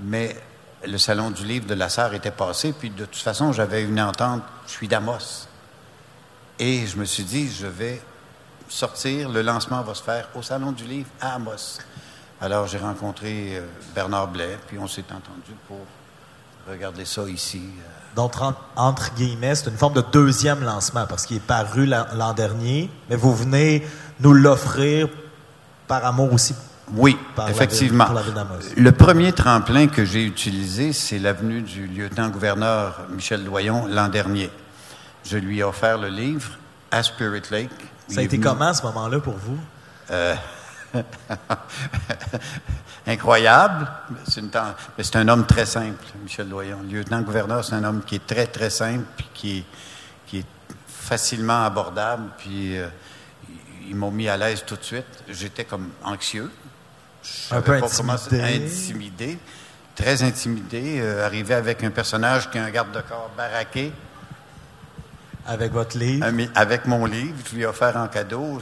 mais 0.00 0.36
le 0.86 0.98
Salon 0.98 1.30
du 1.30 1.44
Livre 1.44 1.66
de 1.66 1.74
la 1.74 1.88
Sarre 1.88 2.14
était 2.14 2.30
passé. 2.30 2.72
Puis 2.72 2.90
de 2.90 3.04
toute 3.04 3.22
façon, 3.22 3.52
j'avais 3.52 3.82
une 3.82 4.00
entente, 4.00 4.42
je 4.66 4.72
suis 4.72 4.88
d'Amos. 4.88 5.48
Et 6.58 6.86
je 6.86 6.96
me 6.96 7.04
suis 7.04 7.24
dit, 7.24 7.50
je 7.50 7.66
vais 7.66 8.00
sortir, 8.68 9.28
le 9.28 9.42
lancement 9.42 9.82
va 9.82 9.94
se 9.94 10.02
faire 10.02 10.28
au 10.34 10.42
Salon 10.42 10.72
du 10.72 10.84
Livre 10.84 11.08
à 11.20 11.34
Amos. 11.34 11.78
Alors 12.40 12.66
j'ai 12.66 12.78
rencontré 12.78 13.58
euh, 13.58 13.66
Bernard 13.94 14.28
Blais, 14.28 14.58
puis 14.66 14.78
on 14.78 14.88
s'est 14.88 15.04
entendu 15.10 15.52
pour 15.68 15.78
regarder 16.68 17.04
ça 17.04 17.22
ici. 17.28 17.62
Euh. 17.62 18.14
Donc, 18.16 18.34
entre 18.76 19.14
guillemets, 19.14 19.54
c'est 19.54 19.70
une 19.70 19.76
forme 19.76 19.94
de 19.94 20.04
deuxième 20.12 20.62
lancement 20.62 21.06
parce 21.06 21.26
qu'il 21.26 21.38
est 21.38 21.40
paru 21.40 21.86
l'an 21.86 22.34
dernier, 22.34 22.90
mais 23.08 23.16
vous 23.16 23.34
venez 23.34 23.86
nous 24.20 24.34
l'offrir 24.34 25.08
par 25.88 26.04
amour 26.04 26.32
aussi 26.32 26.54
oui, 26.94 27.16
effectivement. 27.48 28.06
le 28.76 28.92
premier 28.92 29.32
tremplin 29.32 29.86
que 29.86 30.04
j'ai 30.04 30.24
utilisé, 30.24 30.92
c'est 30.92 31.18
l'avenue 31.18 31.62
du 31.62 31.86
lieutenant-gouverneur 31.86 33.00
Michel 33.10 33.44
Doyon 33.44 33.86
l'an 33.86 34.08
dernier. 34.08 34.50
Je 35.24 35.38
lui 35.38 35.60
ai 35.60 35.62
offert 35.62 35.96
le 35.96 36.08
livre 36.08 36.50
à 36.90 37.02
Spirit 37.02 37.42
Lake. 37.50 37.70
Ça 38.08 38.20
a 38.20 38.22
été 38.24 38.38
comment 38.38 38.66
à 38.66 38.74
ce 38.74 38.82
moment-là 38.82 39.20
pour 39.20 39.34
vous? 39.34 39.58
Euh, 40.10 40.34
incroyable. 43.06 43.88
C'est 44.98 45.16
un 45.16 45.28
homme 45.28 45.46
très 45.46 45.66
simple, 45.66 46.04
Michel 46.22 46.48
Doyon. 46.48 46.80
Le 46.82 46.98
lieutenant-gouverneur, 46.98 47.64
c'est 47.64 47.74
un 47.74 47.84
homme 47.84 48.02
qui 48.04 48.16
est 48.16 48.26
très, 48.26 48.46
très 48.46 48.70
simple, 48.70 49.04
qui 49.34 49.58
est, 49.58 49.64
qui 50.26 50.38
est 50.38 50.46
facilement 50.86 51.64
abordable, 51.64 52.30
puis 52.38 52.78
euh, 52.78 52.88
ils 53.88 53.96
m'ont 53.96 54.10
mis 54.10 54.28
à 54.28 54.36
l'aise 54.36 54.64
tout 54.66 54.76
de 54.76 54.84
suite. 54.84 55.24
J'étais 55.28 55.64
comme 55.64 55.90
anxieux 56.04 56.50
un 57.50 57.60
peu 57.60 57.74
intimidé. 57.74 59.38
Très 59.94 60.22
intimidé. 60.22 61.00
Euh, 61.00 61.26
arrivé 61.26 61.54
avec 61.54 61.84
un 61.84 61.90
personnage 61.90 62.50
qui 62.50 62.58
est 62.58 62.60
un 62.60 62.70
garde-corps 62.70 63.30
baraqué. 63.36 63.92
Avec 65.46 65.72
votre 65.72 65.98
livre? 65.98 66.26
Avec 66.54 66.86
mon 66.86 67.04
livre. 67.06 67.36
Je 67.48 67.54
lui 67.54 67.62
ai 67.62 67.66
offert 67.66 67.96
en 67.96 68.08
cadeau. 68.08 68.60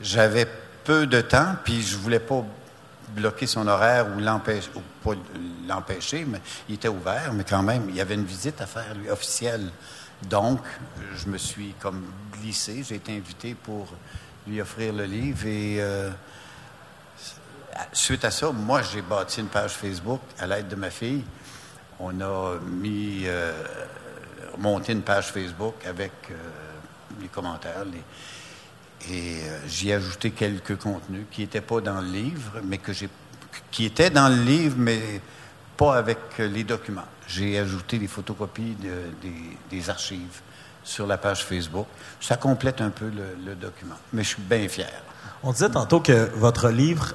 J'avais 0.00 0.46
peu 0.90 1.06
de 1.06 1.20
temps, 1.20 1.54
puis 1.62 1.82
je 1.82 1.96
voulais 1.96 2.18
pas 2.18 2.44
bloquer 3.10 3.46
son 3.46 3.68
horaire 3.68 4.08
ou 4.08 4.18
l'empêcher, 4.18 4.68
pas 5.04 5.12
l'empêcher, 5.68 6.24
mais 6.26 6.40
il 6.68 6.74
était 6.74 6.88
ouvert, 6.88 7.32
mais 7.32 7.44
quand 7.44 7.62
même, 7.62 7.84
il 7.90 7.94
y 7.94 8.00
avait 8.00 8.16
une 8.16 8.24
visite 8.24 8.60
à 8.60 8.66
faire, 8.66 8.92
lui, 8.96 9.08
officielle. 9.08 9.70
Donc, 10.24 10.58
je 11.14 11.28
me 11.28 11.38
suis 11.38 11.74
comme 11.78 12.02
glissé. 12.32 12.82
J'ai 12.82 12.96
été 12.96 13.16
invité 13.16 13.54
pour 13.54 13.86
lui 14.48 14.60
offrir 14.60 14.92
le 14.92 15.04
livre 15.04 15.46
et 15.46 15.76
euh, 15.78 16.10
suite 17.92 18.24
à 18.24 18.32
ça, 18.32 18.50
moi, 18.50 18.82
j'ai 18.82 19.02
bâti 19.02 19.38
une 19.38 19.46
page 19.46 19.74
Facebook 19.74 20.22
à 20.40 20.48
l'aide 20.48 20.66
de 20.66 20.74
ma 20.74 20.90
fille. 20.90 21.22
On 22.00 22.20
a 22.20 22.58
mis, 22.66 23.26
euh, 23.26 23.52
monté 24.58 24.90
une 24.90 25.02
page 25.02 25.30
Facebook 25.30 25.86
avec 25.86 26.10
euh, 26.32 26.34
les 27.20 27.28
commentaires. 27.28 27.84
Et 29.08 29.40
euh, 29.42 29.58
j'y 29.66 29.90
ai 29.90 29.94
ajouté 29.94 30.30
quelques 30.30 30.76
contenus 30.76 31.24
qui 31.30 31.42
n'étaient 31.42 31.60
pas 31.60 31.80
dans 31.80 32.00
le 32.00 32.08
livre, 32.08 32.60
mais 32.64 32.78
que 32.78 32.92
j'ai, 32.92 33.08
qui 33.70 33.86
étaient 33.86 34.10
dans 34.10 34.28
le 34.28 34.42
livre, 34.42 34.76
mais 34.78 35.20
pas 35.76 35.96
avec 35.96 36.18
les 36.38 36.64
documents. 36.64 37.06
J'ai 37.26 37.58
ajouté 37.58 37.98
des 37.98 38.08
photocopies 38.08 38.76
des, 39.70 39.90
archives 39.90 40.40
sur 40.82 41.06
la 41.06 41.16
page 41.16 41.44
Facebook. 41.44 41.86
Ça 42.20 42.36
complète 42.36 42.80
un 42.80 42.90
peu 42.90 43.10
le, 43.44 43.54
document, 43.54 43.96
mais 44.12 44.22
je 44.22 44.28
suis 44.28 44.42
bien 44.42 44.68
fier. 44.68 45.02
On 45.42 45.52
disait 45.52 45.70
tantôt 45.70 46.00
que 46.00 46.28
votre 46.34 46.68
livre 46.68 47.14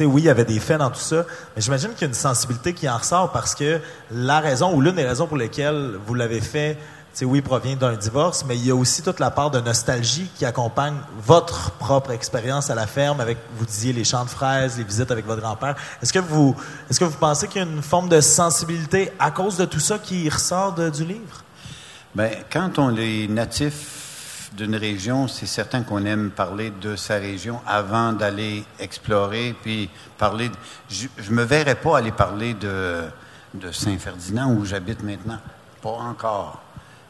oui, 0.00 0.22
il 0.22 0.24
y 0.26 0.28
avait 0.28 0.44
des 0.44 0.60
faits 0.60 0.78
dans 0.78 0.90
tout 0.90 1.00
ça, 1.00 1.24
mais 1.54 1.62
j'imagine 1.62 1.90
qu'il 1.90 2.02
y 2.02 2.04
a 2.04 2.08
une 2.08 2.14
sensibilité 2.14 2.72
qui 2.72 2.88
en 2.88 2.98
ressort 2.98 3.32
parce 3.32 3.54
que 3.54 3.80
la 4.10 4.40
raison 4.40 4.74
ou 4.74 4.80
l'une 4.80 4.94
des 4.94 5.06
raisons 5.06 5.26
pour 5.26 5.36
lesquelles 5.36 5.96
vous 6.06 6.14
l'avez 6.14 6.40
fait, 6.40 6.78
oui, 7.24 7.40
provient 7.40 7.76
d'un 7.76 7.94
divorce, 7.94 8.44
mais 8.46 8.56
il 8.56 8.66
y 8.66 8.70
a 8.70 8.74
aussi 8.74 9.02
toute 9.02 9.20
la 9.20 9.30
part 9.30 9.50
de 9.50 9.58
nostalgie 9.60 10.28
qui 10.34 10.44
accompagne 10.44 10.96
votre 11.18 11.70
propre 11.72 12.10
expérience 12.10 12.68
à 12.68 12.74
la 12.74 12.86
ferme 12.86 13.20
avec, 13.20 13.38
vous 13.56 13.64
disiez, 13.64 13.94
les 13.94 14.04
champs 14.04 14.24
de 14.24 14.28
fraises, 14.28 14.76
les 14.76 14.84
visites 14.84 15.10
avec 15.10 15.26
votre 15.26 15.40
grand-père. 15.40 15.76
Est-ce 16.02 16.12
que 16.12 16.18
vous, 16.18 16.54
est-ce 16.90 17.00
que 17.00 17.06
vous 17.06 17.16
pensez 17.16 17.48
qu'il 17.48 17.62
y 17.62 17.64
a 17.64 17.68
une 17.68 17.82
forme 17.82 18.10
de 18.10 18.20
sensibilité 18.20 19.12
à 19.18 19.30
cause 19.30 19.56
de 19.56 19.64
tout 19.64 19.80
ça 19.80 19.98
qui 19.98 20.28
ressort 20.28 20.74
du 20.74 21.04
livre? 21.04 21.42
Bien, 22.14 22.30
quand 22.52 22.78
on 22.78 22.94
est 22.96 23.28
natif 23.28 24.50
d'une 24.52 24.76
région, 24.76 25.28
c'est 25.28 25.46
certain 25.46 25.82
qu'on 25.82 26.04
aime 26.04 26.30
parler 26.30 26.70
de 26.70 26.96
sa 26.96 27.14
région 27.14 27.60
avant 27.66 28.12
d'aller 28.12 28.64
explorer, 28.78 29.54
puis 29.62 29.88
parler. 30.18 30.50
Je, 30.90 31.08
ne 31.30 31.34
me 31.34 31.44
verrais 31.44 31.74
pas 31.76 31.98
aller 31.98 32.12
parler 32.12 32.54
de, 32.54 33.04
de 33.54 33.72
Saint-Ferdinand 33.72 34.52
où 34.52 34.64
j'habite 34.64 35.02
maintenant. 35.02 35.38
Pas 35.82 35.90
encore. 35.90 36.65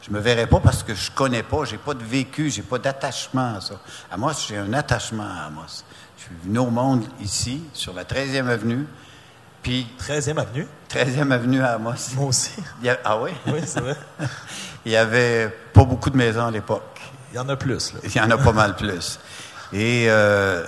Je 0.07 0.13
me 0.13 0.19
verrais 0.19 0.47
pas 0.47 0.61
parce 0.61 0.83
que 0.83 0.95
je 0.95 1.11
connais 1.11 1.43
pas, 1.43 1.65
j'ai 1.65 1.77
pas 1.77 1.93
de 1.93 2.03
vécu, 2.03 2.49
j'ai 2.49 2.61
pas 2.61 2.79
d'attachement 2.79 3.55
à 3.57 3.61
ça. 3.61 3.75
À 4.09 4.15
moi, 4.15 4.31
j'ai 4.47 4.55
un 4.55 4.71
attachement 4.73 5.23
à 5.23 5.47
Amos. 5.47 5.83
Je 6.17 6.23
suis 6.23 6.35
venu 6.45 6.59
au 6.59 6.69
monde 6.69 7.03
ici, 7.19 7.61
sur 7.73 7.93
la 7.93 8.05
13e 8.05 8.47
avenue, 8.47 8.87
puis... 9.61 9.85
13e 9.99 10.37
avenue? 10.37 10.65
13e 10.89 11.31
avenue 11.31 11.61
à 11.61 11.73
Amos. 11.73 12.15
Moi 12.15 12.27
aussi. 12.27 12.51
ah 13.03 13.17
oui? 13.19 13.31
Oui, 13.47 13.59
c'est 13.65 13.81
vrai. 13.81 13.97
Il 14.85 14.93
y 14.93 14.95
avait 14.95 15.49
pas 15.73 15.83
beaucoup 15.83 16.09
de 16.09 16.15
maisons 16.15 16.45
à 16.45 16.51
l'époque. 16.51 17.01
Il 17.33 17.35
y 17.35 17.39
en 17.39 17.49
a 17.49 17.57
plus. 17.57 17.93
Il 18.05 18.15
y 18.15 18.21
en 18.21 18.31
a 18.31 18.37
pas 18.37 18.53
mal 18.53 18.77
plus. 18.77 19.19
Et 19.73 20.05
euh, 20.07 20.65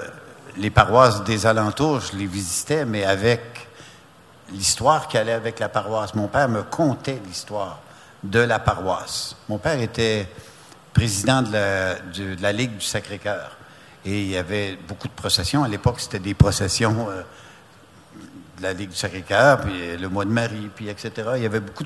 les 0.57 0.69
paroisses 0.69 1.23
des 1.23 1.45
alentours, 1.45 2.01
je 2.01 2.17
les 2.17 2.25
visitais, 2.25 2.83
mais 2.83 3.05
avec 3.05 3.69
l'histoire 4.51 5.07
qui 5.07 5.17
allait 5.17 5.31
avec 5.31 5.59
la 5.59 5.69
paroisse. 5.69 6.13
Mon 6.13 6.27
père 6.27 6.49
me 6.49 6.63
contait 6.63 7.21
l'histoire 7.25 7.79
de 8.23 8.39
la 8.39 8.59
paroisse. 8.59 9.35
Mon 9.47 9.57
père 9.57 9.79
était 9.79 10.27
président 10.93 11.41
de 11.41 12.41
la, 12.41 12.51
Ligue 12.51 12.77
du 12.77 12.85
Sacré-Cœur. 12.85 13.57
Et 14.05 14.21
il 14.21 14.29
y 14.29 14.37
avait 14.37 14.77
beaucoup 14.87 15.07
de 15.07 15.13
processions. 15.13 15.63
À 15.63 15.67
l'époque, 15.67 15.99
c'était 15.99 16.19
des 16.19 16.33
processions 16.33 17.09
euh, 17.09 17.21
de 18.57 18.63
la 18.63 18.73
Ligue 18.73 18.89
du 18.89 18.95
Sacré-Cœur, 18.95 19.61
puis 19.61 19.97
le 19.97 20.09
mois 20.09 20.25
de 20.25 20.31
Marie, 20.31 20.69
puis 20.73 20.89
etc. 20.89 21.11
Il 21.35 21.43
y 21.43 21.45
avait 21.45 21.59
beaucoup 21.59 21.83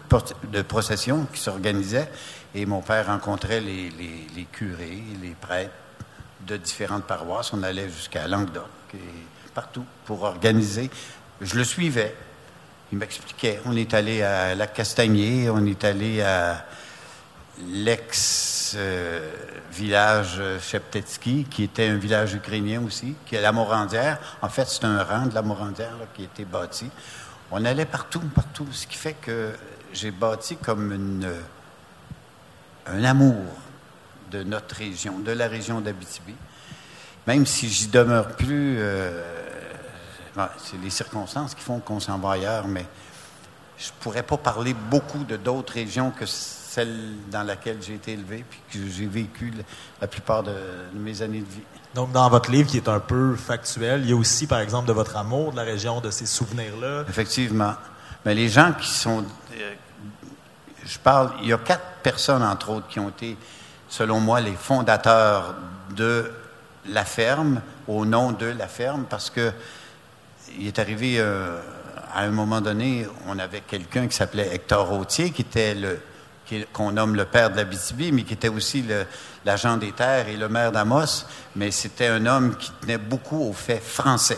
de 0.51 0.61
processions 0.61 1.27
qui 1.31 1.39
s'organisaient. 1.39 2.09
Et 2.55 2.65
mon 2.65 2.81
père 2.81 3.07
rencontrait 3.07 3.61
les, 3.61 4.47
curés, 4.51 5.03
les 5.21 5.35
prêtres 5.39 5.73
de 6.41 6.57
différentes 6.57 7.05
paroisses. 7.05 7.53
On 7.53 7.63
allait 7.63 7.89
jusqu'à 7.89 8.27
Languedoc 8.27 8.67
et 8.93 8.97
partout 9.53 9.85
pour 10.05 10.23
organiser. 10.23 10.89
Je 11.41 11.55
le 11.55 11.63
suivais. 11.63 12.15
Il 12.93 12.99
m'expliquait. 12.99 13.59
On 13.65 13.75
est 13.75 13.91
allé 13.95 14.21
à 14.21 14.53
la 14.53 14.67
Castagnier, 14.67 15.49
on 15.49 15.65
est 15.65 15.83
allé 15.83 16.21
à 16.21 16.63
l'ex-village 17.71 18.79
Cheptetski, 20.61 21.47
qui 21.49 21.63
était 21.63 21.87
un 21.87 21.97
village 21.97 22.35
ukrainien 22.35 22.83
aussi, 22.85 23.15
qui 23.25 23.35
est 23.35 23.41
la 23.41 23.51
Morandière. 23.51 24.19
En 24.43 24.49
fait, 24.49 24.67
c'est 24.67 24.85
un 24.85 25.03
rang 25.03 25.25
de 25.25 25.33
la 25.33 25.41
Morandière 25.41 25.95
qui 26.13 26.21
a 26.21 26.25
été 26.25 26.45
bâti. 26.45 26.87
On 27.49 27.65
allait 27.65 27.87
partout, 27.87 28.19
partout, 28.19 28.67
ce 28.71 28.85
qui 28.85 28.97
fait 28.97 29.15
que 29.19 29.49
j'ai 29.91 30.11
bâti 30.11 30.55
comme 30.57 30.93
une 30.93 31.33
un 32.85 33.03
amour 33.03 33.43
de 34.29 34.43
notre 34.43 34.75
région, 34.75 35.17
de 35.17 35.31
la 35.31 35.47
région 35.47 35.81
d'Abitibi. 35.81 36.35
Même 37.25 37.47
si 37.47 37.69
j'y 37.69 37.87
demeure 37.87 38.35
plus, 38.35 38.75
euh, 38.77 39.42
c'est 40.57 40.81
les 40.81 40.89
circonstances 40.89 41.53
qui 41.55 41.61
font 41.61 41.79
qu'on 41.79 41.99
s'en 41.99 42.17
va 42.17 42.31
ailleurs, 42.31 42.67
mais 42.67 42.85
je 43.77 43.87
ne 43.87 43.93
pourrais 44.01 44.23
pas 44.23 44.37
parler 44.37 44.73
beaucoup 44.73 45.23
de 45.23 45.37
d'autres 45.37 45.73
régions 45.73 46.11
que 46.11 46.25
celle 46.73 47.17
dans 47.29 47.43
laquelle 47.43 47.77
j'ai 47.81 47.95
été 47.95 48.13
élevé 48.13 48.43
puis 48.49 48.59
que 48.71 48.89
j'ai 48.89 49.05
vécu 49.05 49.53
la, 50.01 50.07
plupart 50.07 50.41
de, 50.41 50.55
mes 50.93 51.21
années 51.21 51.41
de 51.41 51.45
vie. 51.45 51.61
Donc, 51.93 52.11
dans 52.11 52.27
votre 52.29 52.49
livre 52.49 52.67
qui 52.67 52.77
est 52.77 52.89
un 52.89 52.99
peu 52.99 53.35
factuel, 53.35 54.01
il 54.01 54.09
y 54.09 54.13
a 54.13 54.15
aussi, 54.15 54.47
par 54.47 54.59
exemple, 54.59 54.87
de 54.87 54.93
votre 54.93 55.15
amour 55.15 55.51
de 55.51 55.57
la 55.57 55.63
région, 55.63 56.01
de 56.01 56.09
ces 56.09 56.25
souvenirs-là. 56.25 57.03
Effectivement. 57.07 57.75
Mais 58.25 58.33
les 58.33 58.49
gens 58.49 58.73
qui 58.73 58.89
sont, 58.89 59.23
euh, 59.53 59.73
je 60.83 60.97
parle, 60.97 61.31
il 61.41 61.49
y 61.49 61.53
a 61.53 61.57
quatre 61.59 61.85
personnes, 62.01 62.41
entre 62.41 62.71
autres, 62.71 62.87
qui 62.87 62.99
ont 62.99 63.09
été, 63.09 63.37
selon 63.87 64.19
moi, 64.19 64.41
les 64.41 64.53
fondateurs 64.53 65.53
de 65.95 66.31
la 66.87 67.05
ferme, 67.05 67.61
au 67.87 68.05
nom 68.05 68.31
de 68.31 68.47
la 68.47 68.67
ferme, 68.67 69.05
parce 69.07 69.29
que 69.29 69.51
il 70.59 70.67
est 70.67 70.79
arrivé 70.79 71.15
euh, 71.19 71.59
à 72.13 72.21
un 72.21 72.29
moment 72.29 72.61
donné, 72.61 73.07
on 73.27 73.39
avait 73.39 73.61
quelqu'un 73.61 74.07
qui 74.07 74.15
s'appelait 74.15 74.53
Hector 74.53 74.87
Routier, 74.87 75.31
qui 75.31 75.41
était 75.41 75.75
le 75.75 75.99
qu'on 76.71 76.91
nomme 76.91 77.15
le 77.15 77.25
père 77.25 77.49
de 77.49 77.55
la 77.55 77.63
BTB, 77.65 78.13
mais 78.13 78.23
qui 78.23 78.33
était 78.33 78.49
aussi 78.49 78.85
l'agent 79.45 79.77
des 79.77 79.91
terres 79.91 80.27
et 80.27 80.37
le 80.37 80.49
maire 80.49 80.71
d'Amos, 80.71 81.25
mais 81.55 81.71
c'était 81.71 82.07
un 82.07 82.25
homme 82.25 82.55
qui 82.57 82.71
tenait 82.81 82.97
beaucoup 82.97 83.41
aux 83.41 83.53
faits 83.53 83.81
français. 83.81 84.37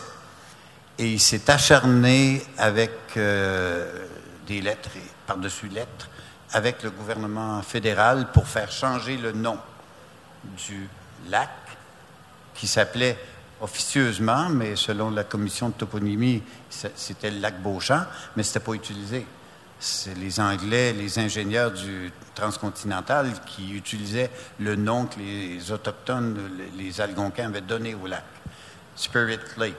Et 0.98 1.12
il 1.12 1.20
s'est 1.20 1.50
acharné 1.50 2.42
avec 2.58 2.92
euh, 3.18 4.06
des 4.48 4.62
lettres 4.62 4.92
et 4.96 5.10
par-dessus 5.28 5.68
lettres 5.68 6.10
avec 6.54 6.84
le 6.84 6.92
gouvernement 6.92 7.62
fédéral 7.64 8.32
pour 8.32 8.48
faire 8.48 8.72
changer 8.72 9.18
le 9.18 9.34
nom 9.34 9.58
du 10.68 10.88
lac 11.30 11.50
qui 12.54 12.68
s'appelait 12.68 13.18
officieusement, 13.62 14.50
mais 14.50 14.76
selon 14.76 15.10
la 15.10 15.24
commission 15.24 15.70
de 15.70 15.74
toponymie, 15.74 16.44
c'était 16.70 17.32
le 17.32 17.40
lac 17.40 17.62
Beauchamp, 17.62 18.06
mais 18.36 18.44
ce 18.44 18.50
n'était 18.50 18.66
pas 18.66 18.74
utilisé. 18.74 19.26
C'est 19.80 20.16
les 20.16 20.40
Anglais, 20.40 20.94
les 20.94 21.20
ingénieurs 21.20 21.72
du 21.72 22.12
transcontinental 22.34 23.32
qui 23.46 23.74
utilisaient 23.74 24.32
le 24.60 24.76
nom 24.76 25.06
que 25.06 25.20
les 25.20 25.72
Autochtones, 25.72 26.38
les 26.78 27.02
Algonquins 27.02 27.48
avaient 27.48 27.62
donné 27.62 27.96
au 27.96 28.08
lac, 28.08 28.24
Spirit 28.96 29.40
Lake, 29.58 29.76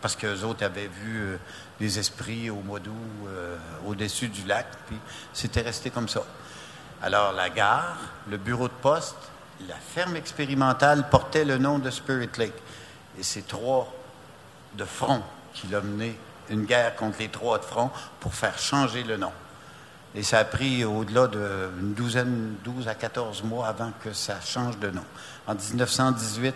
parce 0.00 0.16
qu'eux 0.16 0.42
autres 0.42 0.64
avaient 0.64 0.88
vu 0.88 1.18
euh, 1.18 1.36
les 1.80 1.98
esprits 1.98 2.50
au 2.50 2.60
mois 2.62 2.80
d'août 2.80 2.92
euh, 3.26 3.56
au-dessus 3.86 4.28
du 4.28 4.44
lac, 4.44 4.66
puis 4.86 4.96
c'était 5.32 5.62
resté 5.62 5.90
comme 5.90 6.08
ça. 6.08 6.22
Alors 7.02 7.32
la 7.32 7.48
gare, 7.48 7.96
le 8.28 8.36
bureau 8.36 8.68
de 8.68 8.72
poste, 8.72 9.16
la 9.68 9.76
ferme 9.76 10.16
expérimentale 10.16 11.08
portait 11.10 11.44
le 11.44 11.58
nom 11.58 11.78
de 11.78 11.90
Spirit 11.90 12.30
Lake. 12.36 12.54
Et 13.18 13.22
c'est 13.22 13.46
trois 13.46 13.92
de 14.74 14.84
front 14.84 15.22
qui 15.54 15.66
l'ont 15.68 15.82
mené 15.82 16.18
une 16.50 16.64
guerre 16.64 16.94
contre 16.96 17.18
les 17.18 17.28
trois 17.28 17.58
de 17.58 17.64
front 17.64 17.90
pour 18.20 18.34
faire 18.34 18.58
changer 18.58 19.02
le 19.02 19.16
nom. 19.16 19.32
Et 20.14 20.22
ça 20.22 20.38
a 20.38 20.44
pris 20.44 20.84
au-delà 20.84 21.26
d'une 21.26 21.94
douzaine, 21.94 22.56
12 22.64 22.88
à 22.88 22.94
14 22.94 23.42
mois 23.42 23.68
avant 23.68 23.92
que 24.02 24.12
ça 24.12 24.40
change 24.40 24.78
de 24.78 24.90
nom. 24.90 25.04
En 25.46 25.54
1918, 25.54 26.54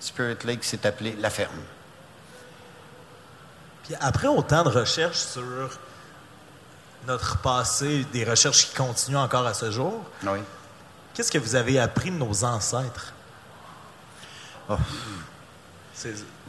Spirit 0.00 0.38
Lake 0.44 0.64
s'est 0.64 0.86
appelé 0.86 1.16
La 1.20 1.30
Ferme. 1.30 1.52
Puis 3.84 3.94
après 4.00 4.28
autant 4.28 4.62
de 4.62 4.68
recherches 4.68 5.18
sur 5.18 5.78
notre 7.06 7.38
passé, 7.38 8.04
des 8.12 8.24
recherches 8.24 8.68
qui 8.68 8.74
continuent 8.74 9.16
encore 9.16 9.46
à 9.46 9.54
ce 9.54 9.70
jour, 9.70 10.02
oui. 10.24 10.38
qu'est-ce 11.14 11.32
que 11.32 11.38
vous 11.38 11.54
avez 11.54 11.78
appris 11.78 12.10
de 12.10 12.16
nos 12.16 12.44
ancêtres? 12.44 13.12
Oh. 14.68 14.76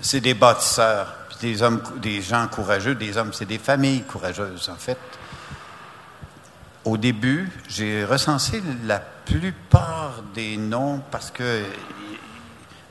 C'est 0.01 0.21
des 0.21 0.33
bâtisseurs, 0.33 1.15
des 1.41 1.61
hommes, 1.61 1.81
des 2.01 2.21
gens 2.21 2.47
courageux, 2.47 2.95
des 2.95 3.17
hommes, 3.17 3.33
c'est 3.33 3.45
des 3.45 3.57
familles 3.57 4.03
courageuses 4.03 4.69
en 4.69 4.75
fait. 4.75 4.97
Au 6.85 6.97
début, 6.97 7.49
j'ai 7.67 8.05
recensé 8.05 8.61
la 8.85 8.99
plupart 8.99 10.21
des 10.33 10.57
noms 10.57 11.01
parce 11.11 11.31
que 11.31 11.63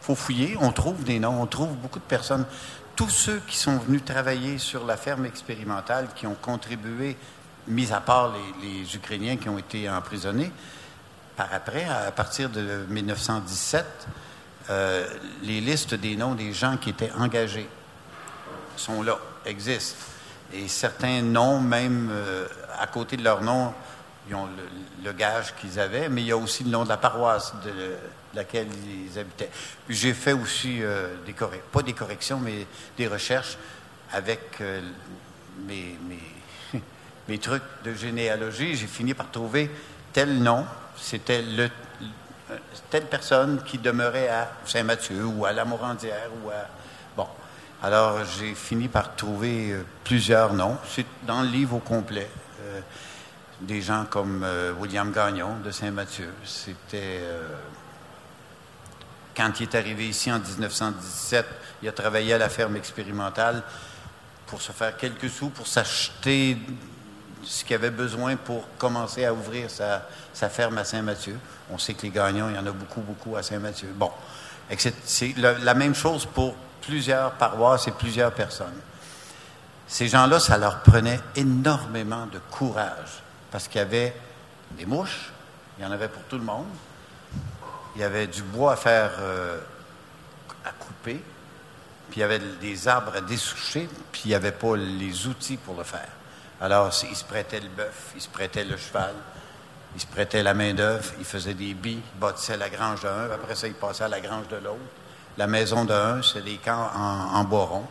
faut 0.00 0.14
fouiller, 0.14 0.56
on 0.60 0.72
trouve 0.72 1.04
des 1.04 1.18
noms, 1.18 1.40
on 1.40 1.46
trouve 1.46 1.76
beaucoup 1.76 1.98
de 1.98 2.04
personnes. 2.04 2.44
Tous 2.96 3.08
ceux 3.08 3.40
qui 3.46 3.56
sont 3.56 3.78
venus 3.78 4.04
travailler 4.04 4.58
sur 4.58 4.84
la 4.84 4.96
ferme 4.96 5.26
expérimentale, 5.26 6.08
qui 6.16 6.26
ont 6.26 6.36
contribué, 6.40 7.16
mis 7.68 7.92
à 7.92 8.00
part 8.00 8.32
les, 8.62 8.68
les 8.68 8.96
Ukrainiens 8.96 9.36
qui 9.36 9.48
ont 9.48 9.58
été 9.58 9.88
emprisonnés, 9.88 10.50
par 11.36 11.52
après, 11.52 11.84
à 11.84 12.10
partir 12.10 12.50
de 12.50 12.84
1917, 12.88 13.84
euh, 14.70 15.06
les 15.42 15.60
listes 15.60 15.94
des 15.94 16.16
noms 16.16 16.34
des 16.34 16.52
gens 16.52 16.76
qui 16.76 16.90
étaient 16.90 17.12
engagés 17.12 17.68
sont 18.76 19.02
là, 19.02 19.18
existent. 19.46 19.96
Et 20.52 20.68
certains 20.68 21.22
noms, 21.22 21.60
même 21.60 22.10
euh, 22.12 22.46
à 22.78 22.87
côté 22.87 23.16
de 23.16 23.25
leur 23.25 23.42
nom, 23.42 23.72
ils 24.28 24.34
ont 24.34 24.48
le, 25.02 25.12
gage 25.12 25.54
qu'ils 25.56 25.80
avaient, 25.80 26.10
mais 26.10 26.20
il 26.20 26.26
y 26.26 26.32
a 26.32 26.37
aussi 26.37 26.64
le 26.64 26.70
nom 26.70 26.84
de 26.84 26.88
la 26.90 26.98
paroisse 26.98 27.54
de, 27.64 27.96
laquelle 28.35 28.68
ils 28.87 29.18
habitaient. 29.18 29.48
J'ai 29.88 30.12
fait 30.12 30.35
aussi 30.35 30.83
euh, 30.83 31.14
des 31.24 31.33
corrections, 31.33 31.68
pas 31.72 31.83
des 31.83 31.94
corrections, 31.94 32.38
mais 32.38 32.66
des 32.98 33.09
recherches 33.09 33.57
avec 34.12 34.61
mes 37.28 37.38
trucs 37.38 37.62
de 37.85 37.94
généalogie. 37.94 38.76
J'ai 38.76 38.87
fini 38.87 39.14
par 39.14 39.31
trouver 39.31 39.70
tel 40.12 40.42
nom, 40.42 40.66
c'était 40.96 41.42
le 41.42 41.70
telle 42.90 43.06
personne 43.06 43.62
qui 43.64 43.78
demeurait 43.78 44.28
à 44.28 44.50
Saint-Mathieu 44.64 45.24
ou 45.24 45.44
à 45.44 45.52
la 45.52 45.64
Morandière 45.64 46.30
ou 46.42 46.50
à... 46.50 46.66
Bon. 47.16 47.26
Alors, 47.82 48.24
j'ai 48.24 48.54
fini 48.54 48.88
par 48.88 49.14
trouver 49.14 49.72
euh, 49.72 49.84
plusieurs 50.04 50.52
noms. 50.52 50.76
C'est 50.88 51.06
dans 51.26 51.42
le 51.42 51.48
livre 51.48 51.76
au 51.76 51.80
complet. 51.80 52.28
Euh, 52.62 52.80
des 53.61 53.82
gens 53.82 54.04
comme 54.08 54.42
euh, 54.44 54.72
William 54.78 55.12
Gagnon 55.12 55.58
de 55.64 55.70
Saint-Mathieu. 55.70 56.32
C'était... 56.44 57.20
quand 59.37 59.61
il 59.61 59.64
est 59.64 59.74
arrivé 59.74 60.08
ici 60.08 60.30
en 60.30 60.38
1917, 60.38 61.46
il 61.82 61.88
a 61.88 61.92
travaillé 61.92 62.34
à 62.34 62.38
la 62.38 62.48
ferme 62.48 62.76
expérimentale 62.76 63.62
pour 64.46 64.62
se 64.62 64.72
faire 64.72 64.96
quelques 64.96 65.28
sous, 65.28 65.50
pour 65.50 65.66
s'acheter 65.66 66.56
ce 67.48 67.64
qu'il 67.64 67.76
avait 67.76 67.90
besoin 67.90 68.37
pour 68.37 68.64
commencer 68.76 69.24
à 69.24 69.32
ouvrir 69.32 69.70
sa, 69.70 70.02
ferme 70.50 70.76
à 70.76 70.84
Saint-Mathieu. 70.84 71.38
On 71.70 71.78
sait 71.78 71.94
que 71.94 72.02
les 72.02 72.11
gagnants, 72.11 72.50
il 72.50 72.56
y 72.56 72.58
en 72.58 72.66
a 72.66 72.72
beaucoup, 72.72 73.00
beaucoup 73.00 73.37
à 73.37 73.42
Saint-Mathieu. 73.42 73.88
Bon, 73.94 74.11
c'est 75.04 75.34
la 75.38 75.74
même 75.74 75.94
chose 75.94 76.26
pour 76.26 76.54
plusieurs 76.82 77.32
paroisses 77.32 77.88
et 77.88 77.92
plusieurs 77.92 78.32
personnes. 78.32 78.78
Ces 79.87 80.08
gens-là, 80.08 80.38
ça 80.40 80.58
leur 80.58 80.82
prenait 80.82 81.20
énormément 81.37 82.26
de 82.26 82.38
courage 82.50 83.22
parce 83.50 83.66
qu'il 83.66 83.78
y 83.78 83.82
avait 83.82 84.14
des 84.72 84.84
mouches, 84.84 85.32
il 85.78 85.84
y 85.84 85.87
en 85.87 85.90
avait 85.90 86.08
pour 86.08 86.22
tout 86.24 86.37
le 86.37 86.44
monde, 86.44 86.66
il 87.96 88.02
y 88.02 88.04
avait 88.04 88.26
du 88.26 88.42
bois 88.42 88.74
à 88.74 88.76
faire, 88.76 89.12
euh, 89.20 89.58
à 90.66 90.72
couper, 90.72 91.22
puis 92.11 92.18
il 92.18 92.20
y 92.20 92.24
avait 92.24 92.40
des 92.61 92.88
arbres 92.88 93.16
à 93.16 93.22
dessoucher, 93.22 93.88
puis 94.12 94.22
il 94.26 94.28
n'y 94.28 94.34
avait 94.34 94.52
pas 94.52 94.76
les 94.76 95.26
outils 95.26 95.56
pour 95.56 95.74
le 95.78 95.84
faire. 95.84 96.11
Alors, 96.61 96.90
ils 97.09 97.16
se 97.16 97.25
prêtaient 97.25 97.61
le 97.61 97.68
bœuf, 97.68 98.12
ils 98.16 98.23
se 98.23 98.29
prêtaient 98.29 98.64
le 98.64 98.77
cheval, 98.77 99.14
il 99.94 100.01
se 100.01 100.07
prêtait 100.07 100.42
la 100.42 100.55
main-d'œuvre, 100.55 101.12
il 101.18 101.25
faisait 101.25 101.55
des 101.55 101.75
billes, 101.75 102.03
il 102.14 102.21
bâtissait 102.21 102.57
la 102.57 102.68
grange 102.68 103.03
de 103.03 103.09
un, 103.09 103.31
après 103.31 103.55
ça, 103.55 103.68
il 103.68 103.75
passait 103.75 104.05
à 104.05 104.09
la 104.09 104.21
grange 104.21 104.49
de 104.49 104.57
l'autre. 104.57 104.79
La 105.37 105.47
maison 105.47 105.85
de 105.85 105.92
un, 105.92 106.21
c'est 106.23 106.42
des 106.42 106.57
camps 106.57 106.90
en, 106.97 107.44
rond. 107.44 107.85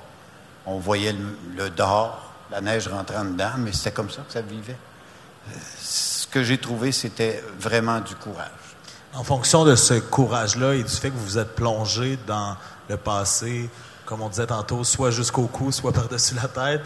On 0.66 0.80
voyait 0.80 1.16
le, 1.56 1.70
dehors, 1.70 2.34
la 2.52 2.60
neige 2.60 2.90
rentrant 2.90 3.24
dedans, 3.24 3.52
mais 3.58 3.72
c'était 3.72 3.92
comme 3.92 4.10
ça 4.10 4.22
que 4.28 4.34
ça 4.34 4.42
vivait. 4.42 4.78
Ce 5.80 6.28
que 6.28 6.44
j'ai 6.44 6.58
trouvé, 6.58 6.92
c'était 6.92 7.42
vraiment 7.58 8.02
du 8.02 8.16
courage. 8.16 8.50
En 9.14 9.24
fonction 9.24 9.64
de 9.64 9.78
ce 9.78 9.94
courage-là 9.94 10.74
et 10.74 10.84
du 10.84 10.90
fait 10.90 11.10
que 11.10 11.16
vous 11.16 11.26
vous 11.26 11.38
êtes 11.38 11.56
plongé 11.56 12.20
dans 12.28 12.58
le 12.90 12.98
passé, 12.98 13.70
comme 14.06 14.22
on 14.22 14.28
disait 14.28 14.48
tantôt, 14.48 14.84
soit 14.84 15.12
jusqu'au 15.12 15.48
cou, 15.48 15.72
soit 15.72 15.94
par-dessus 15.94 16.36
la 16.36 16.50
tête, 16.50 16.82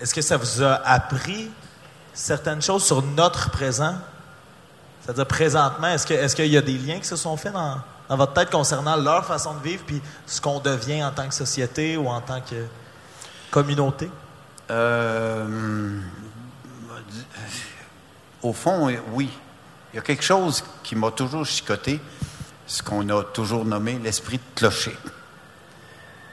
est-ce 0.00 0.14
que 0.14 0.22
ça 0.22 0.36
vous 0.36 0.62
a 0.62 0.74
appris 0.74 1.50
certaines 2.12 2.62
choses 2.62 2.84
sur 2.84 3.02
notre 3.02 3.50
présent? 3.50 3.96
C'est-à-dire, 5.02 5.26
présentement, 5.26 5.88
est-ce 5.88 6.34
qu'il 6.34 6.46
y 6.46 6.56
a 6.56 6.62
des 6.62 6.78
liens 6.78 6.98
qui 6.98 7.06
se 7.06 7.16
sont 7.16 7.36
faits 7.36 7.52
dans, 7.52 7.80
votre 8.16 8.32
tête 8.32 8.50
concernant 8.50 8.96
leur 8.96 9.24
façon 9.24 9.54
de 9.54 9.62
vivre 9.62 9.82
puis 9.86 10.00
ce 10.26 10.40
qu'on 10.40 10.60
devient 10.60 11.04
en 11.04 11.10
tant 11.10 11.28
que 11.28 11.34
société 11.34 11.96
ou 11.96 12.08
en 12.08 12.20
tant 12.20 12.40
que 12.40 12.66
communauté? 13.50 14.10
Euh, 14.70 16.00
au 18.42 18.52
fond, 18.52 18.92
oui. 19.12 19.30
Il 19.92 19.96
y 19.96 19.98
a 19.98 20.02
quelque 20.02 20.24
chose 20.24 20.62
qui 20.82 20.96
m'a 20.96 21.10
toujours 21.10 21.46
chicoté, 21.46 22.00
ce 22.66 22.82
qu'on 22.82 23.08
a 23.08 23.22
toujours 23.22 23.64
nommé 23.64 23.98
l'esprit 24.02 24.38
de 24.38 24.42
clocher. 24.54 24.96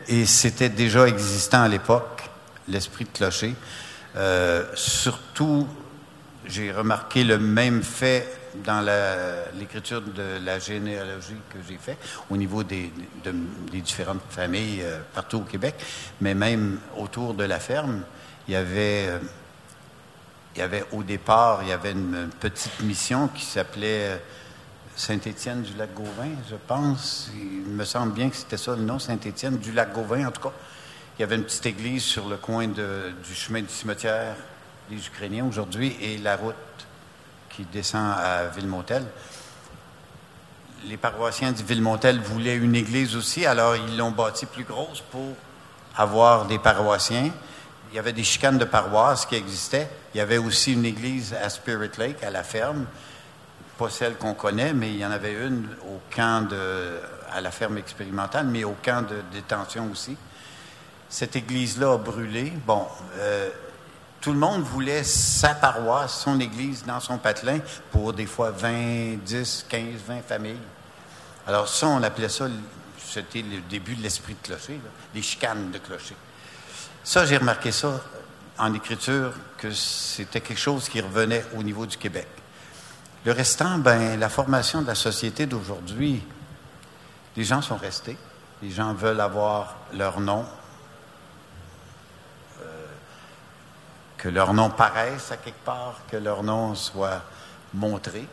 Et 0.08 0.26
c'était 0.26 0.70
déjà 0.70 1.08
existant 1.08 1.62
à 1.62 1.68
l'époque, 1.68 2.23
l'esprit 2.68 3.06
de 3.06 3.10
clocher. 3.10 3.56
Euh, 4.16 4.66
surtout, 4.76 5.68
j'ai 6.46 6.72
remarqué 6.72 7.24
le 7.24 7.40
même 7.40 7.84
fait 7.84 8.40
dans 8.64 8.86
l'écriture 9.58 10.02
de 10.02 10.40
la 10.44 10.60
généalogie 10.60 11.38
que 11.50 11.58
j'ai 11.68 11.78
fait 11.78 11.98
au 12.30 12.38
niveau 12.38 12.64
des, 12.64 12.92
différentes 13.72 14.22
familles 14.30 14.82
euh, 14.84 15.00
partout 15.14 15.38
au 15.38 15.42
Québec, 15.42 15.76
mais 16.22 16.36
même 16.36 16.80
autour 16.96 17.34
de 17.34 17.44
la 17.44 17.60
ferme, 17.60 18.04
il 18.48 18.54
y 18.54 18.58
avait, 18.58 19.08
euh, 19.08 19.20
il 20.56 20.60
y 20.60 20.62
avait 20.62 20.86
au 20.92 21.02
départ, 21.02 21.62
il 21.64 21.70
y 21.70 21.72
avait 21.72 21.94
une, 21.94 22.30
petite 22.40 22.80
mission 22.82 23.28
qui 23.30 23.44
s'appelait 23.44 24.22
Saint-Étienne 24.96 25.64
du 25.64 25.74
lac 25.74 25.92
Gauvin, 25.96 26.30
je 26.48 26.56
pense. 26.68 27.32
Il 27.36 27.74
me 27.74 27.86
semble 27.86 28.14
bien 28.14 28.30
que 28.30 28.36
c'était 28.36 28.58
ça 28.58 28.76
le 28.76 28.84
nom, 28.84 29.00
Saint-Étienne 29.00 29.58
du 29.58 29.72
lac 29.72 29.94
Gauvin, 29.94 30.28
en 30.28 30.32
tout 30.32 30.42
cas. 30.42 30.54
Il 31.18 31.22
y 31.22 31.24
avait 31.24 31.36
une 31.36 31.44
petite 31.44 31.68
église 31.68 32.02
sur 32.02 32.28
le 32.28 32.38
coin 32.38 32.68
du 32.68 33.36
chemin 33.36 33.62
du 33.62 33.70
cimetière 33.70 34.36
des 34.90 34.98
Ukrainiens 34.98 35.46
aujourd'hui 35.46 35.96
et 36.02 36.18
la 36.18 36.36
route 36.36 36.56
qui 37.50 37.66
descend 37.66 38.16
à 38.18 38.46
Villemontel. 38.48 39.06
Les 40.86 40.98
paroissiens 40.98 41.52
de 41.52 41.62
Villemontel 41.62 42.20
voulaient 42.20 42.56
une 42.56 42.74
église 42.74 43.16
aussi, 43.16 43.46
alors 43.46 43.76
ils 43.76 43.96
l'ont 43.96 44.10
bâtie 44.10 44.48
plus 44.48 44.64
grosse 44.64 45.02
pour 45.12 45.36
avoir 45.96 46.48
des 46.48 46.58
paroissiens. 46.58 47.30
il 47.92 47.96
y 47.96 48.00
avait 48.00 48.12
des 48.12 48.24
chicanes 48.24 48.58
de 48.58 48.66
paroisse 48.66 49.28
qui 49.28 49.36
existaient. 49.36 49.88
Il 50.16 50.18
y 50.18 50.22
avait 50.22 50.40
aussi 50.40 50.74
une 50.74 50.86
église 50.86 51.36
à 51.36 51.48
Spirit 51.50 51.92
Lake, 52.00 52.24
à 52.24 52.32
la 52.32 52.44
ferme. 52.44 52.88
Pas 53.78 53.92
celle 53.92 54.16
qu'on 54.16 54.34
connaît, 54.34 54.74
mais 54.74 54.90
il 54.90 54.98
y 54.98 55.06
en 55.06 55.12
avait 55.12 55.34
une 55.46 55.68
au 55.88 56.02
camp 56.16 56.48
de, 56.48 57.00
à 57.32 57.40
la 57.40 57.52
ferme 57.52 57.78
expérimentale, 57.78 58.48
mais 58.48 58.64
au 58.64 58.76
camp 58.84 59.08
de 59.08 59.22
détention 59.32 59.92
aussi. 59.92 60.18
Cette 61.14 61.36
église-là 61.36 61.94
a 61.94 61.98
brûlé. 61.98 62.52
Bon, 62.66 62.88
euh, 63.20 63.48
tout 64.20 64.32
le 64.32 64.40
monde 64.40 64.64
voulait 64.64 65.04
sa 65.04 65.54
paroisse, 65.54 66.22
son 66.22 66.40
église 66.40 66.86
dans 66.86 67.00
son 67.00 67.20
patelin 67.20 67.60
pour 67.92 68.14
des 68.14 68.26
fois 68.26 68.50
20, 68.50 69.18
10, 69.24 69.68
15, 69.70 69.84
20 70.08 70.22
familles. 70.24 70.58
Alors 71.46 71.68
ça, 71.68 71.86
on 71.86 72.02
appelait 72.02 72.30
ça, 72.30 72.48
c'était 72.98 73.44
le 73.44 73.62
début 73.70 73.94
de 73.94 74.02
l'esprit 74.02 74.34
de 74.34 74.48
clocher, 74.48 74.82
les 75.14 75.22
chicanes 75.22 75.70
de 75.70 75.78
clocher. 75.78 76.16
Ça, 77.04 77.28
j'ai 77.28 77.38
remarqué 77.38 77.72
ça 77.72 78.02
en 78.58 78.74
écriture, 78.74 79.34
que 79.60 79.70
c'était 79.70 80.42
quelque 80.42 80.60
chose 80.60 80.90
qui 80.90 81.00
revenait 81.00 81.46
au 81.56 81.62
niveau 81.62 81.86
du 81.86 81.98
Québec. 81.98 82.28
Le 83.24 83.34
restant, 83.34 83.78
ben, 83.78 84.20
la 84.20 84.30
formation 84.30 84.82
de 84.82 84.88
la 84.88 84.96
société 84.96 85.46
d'aujourd'hui, 85.46 86.24
les 87.38 87.44
gens 87.44 87.62
sont 87.62 87.78
restés, 87.78 88.18
les 88.64 88.72
gens 88.72 88.96
veulent 88.96 89.22
avoir 89.22 89.76
leur 89.94 90.20
nom, 90.20 90.44
que 94.24 94.30
leur 94.30 94.54
nom 94.54 94.70
paraisse 94.70 95.34
à 95.34 95.38
quelque 95.38 95.66
part, 95.66 96.00
que 96.10 96.16
leur 96.16 96.44
nom 96.44 96.76
soit 96.76 97.22
montré. 97.74 98.26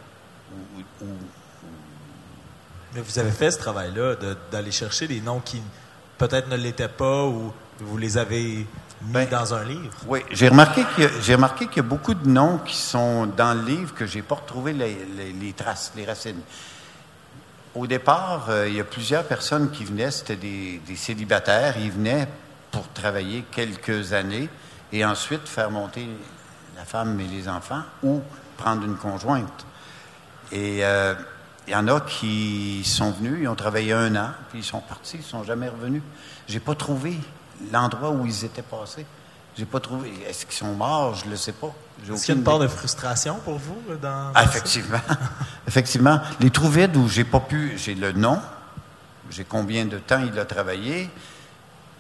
Mais 2.95 3.01
vous 3.01 3.19
avez 3.19 3.33
fait 3.33 3.51
ce 3.51 3.59
travail-là 3.59 4.15
d'aller 4.53 4.71
chercher 4.71 5.09
des 5.09 5.21
noms 5.21 5.41
qui 5.41 5.61
peut-être 6.17 6.49
ne 6.49 6.57
l'étaient 6.57 6.87
pas 6.87 7.25
ou 7.25 7.53
vous 7.81 7.99
les 7.99 8.19
avez 8.19 8.65
mis 9.03 9.13
ben, 9.13 9.29
dans 9.29 9.53
un 9.53 9.65
livre? 9.65 9.91
Oui, 10.07 10.21
j'ai 10.31 10.49
remarqué 10.49 10.85
qu'il 10.95 11.77
y 11.77 11.81
a 11.81 11.83
beaucoup 11.83 12.15
de 12.15 12.29
noms 12.29 12.59
qui 12.59 12.77
sont 12.77 13.27
dans 13.27 13.55
le 13.55 13.65
livre 13.65 13.93
que 13.93 14.07
j'ai 14.07 14.23
pas 14.23 14.37
retrouvé 14.37 14.73
les, 14.73 14.97
les, 15.33 15.53
traces, 15.53 15.91
les 15.97 16.05
racines. 16.05 16.43
Au 17.75 17.89
départ, 17.89 18.47
euh, 18.49 18.69
il 18.69 18.77
y 18.77 18.81
a 18.81 18.85
plusieurs 18.85 19.25
personnes 19.25 19.73
qui 19.73 19.85
venaient, 19.85 20.13
c'était 20.13 20.37
des, 20.37 20.81
des 20.87 20.97
célibataires, 20.97 21.75
ils 21.79 21.91
venaient 21.91 22.29
pour 22.71 22.87
travailler 22.93 23.45
quelques 23.51 24.13
années 24.13 24.49
et 24.93 25.05
ensuite 25.05 25.49
faire 25.49 25.71
monter 25.71 26.09
la 26.77 26.85
femme 26.85 27.19
et 27.21 27.27
les 27.27 27.49
enfants 27.49 27.83
ou 28.03 28.21
prendre 28.57 28.85
une 28.85 28.97
conjointe. 28.97 29.67
Et 30.53 30.85
euh, 30.85 31.15
il 31.67 31.73
y 31.73 31.77
en 31.77 31.87
a 31.89 32.01
qui 32.01 32.83
sont 32.85 33.13
venus, 33.13 33.39
ils 33.43 33.49
ont 33.49 33.55
travaillé 33.55 33.93
un 33.93 34.15
an, 34.17 34.31
puis 34.51 34.61
ils 34.61 34.65
sont 34.65 34.81
partis, 34.81 35.19
ils 35.19 35.23
sont 35.23 35.45
jamais 35.45 35.69
revenus. 35.69 36.03
J'ai 36.49 36.61
pas 36.61 36.75
trouvé 36.75 37.17
l'endroit 37.73 38.11
où 38.11 38.27
ils 38.27 38.45
étaient 38.45 38.63
passés. 38.63 39.07
J'ai 39.57 39.67
pas 39.67 39.81
trouvé. 39.81 40.11
Est-ce 40.29 40.47
qu'ils 40.47 40.57
sont 40.57 40.75
morts? 40.75 41.15
Je 41.17 41.27
ne 41.27 41.31
le 41.31 41.37
sais 41.37 41.53
pas. 41.53 41.73
Est-ce 42.03 42.25
qu'il 42.25 42.35
y 42.35 42.37
a 42.37 42.39
une 42.39 42.45
part 42.45 42.59
de 42.59 42.69
frustration 42.69 43.39
pour 43.45 43.59
vous 43.59 43.77
dans, 44.01 44.33
ah, 44.35 44.45
Effectivement. 44.45 45.01
effectivement. 45.69 46.21
Les 46.41 46.51
trous 46.51 46.71
vides 46.71 46.97
où 46.97 47.09
j'ai 47.09 47.25
pas 47.25 47.41
pu. 47.41 47.75
J'ai 47.77 47.95
le 47.95 48.13
nom, 48.13 48.41
j'ai 49.29 49.45
combien 49.45 49.85
de 49.85 49.99
temps 49.99 50.23
il 50.25 50.39
a 50.39 50.45
travaillé, 50.45 51.11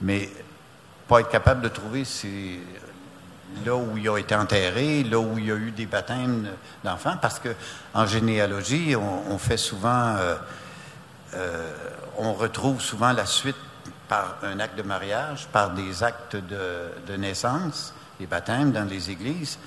mais 0.00 0.30
pas 1.10 1.22
être 1.22 1.28
capable 1.28 1.62
de 1.62 1.68
trouver 1.68 2.04
là 3.66 3.74
où 3.74 3.96
il 3.96 4.08
a 4.08 4.16
été 4.16 4.36
enterré, 4.36 5.02
là 5.02 5.18
où 5.18 5.38
il 5.38 5.46
y 5.46 5.50
a 5.50 5.56
eu 5.56 5.72
des 5.72 5.86
baptêmes 5.86 6.48
d'enfants, 6.84 7.16
parce 7.20 7.40
que 7.40 7.48
en 7.94 8.06
généalogie, 8.06 8.94
on, 8.94 9.36
fait 9.36 9.56
souvent, 9.56 10.14
euh, 10.16 10.36
euh, 11.34 11.72
on 12.16 12.32
retrouve 12.32 12.80
souvent 12.80 13.12
la 13.12 13.26
suite 13.26 13.56
par 14.08 14.36
un 14.44 14.60
acte 14.60 14.78
de 14.78 14.84
mariage, 14.84 15.48
par 15.50 15.70
des 15.70 16.04
actes 16.04 16.36
de, 16.36 17.16
naissance, 17.16 17.92
des 18.20 18.26
baptêmes 18.26 18.70
dans 18.70 18.88
les 18.88 19.10
églises. 19.10 19.58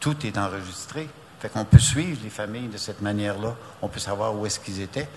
Tout 0.00 0.26
est 0.26 0.36
enregistré. 0.36 1.08
Fait 1.38 1.48
qu'on 1.48 1.64
peut 1.64 1.78
suivre 1.78 2.18
les 2.24 2.30
familles 2.30 2.66
de 2.66 2.76
cette 2.76 3.02
manière-là. 3.02 3.54
On 3.82 3.88
peut 3.88 4.00
savoir 4.00 4.34
où 4.34 4.46
est-ce 4.46 4.58
qu'ils 4.58 4.80
étaient. 4.80 5.08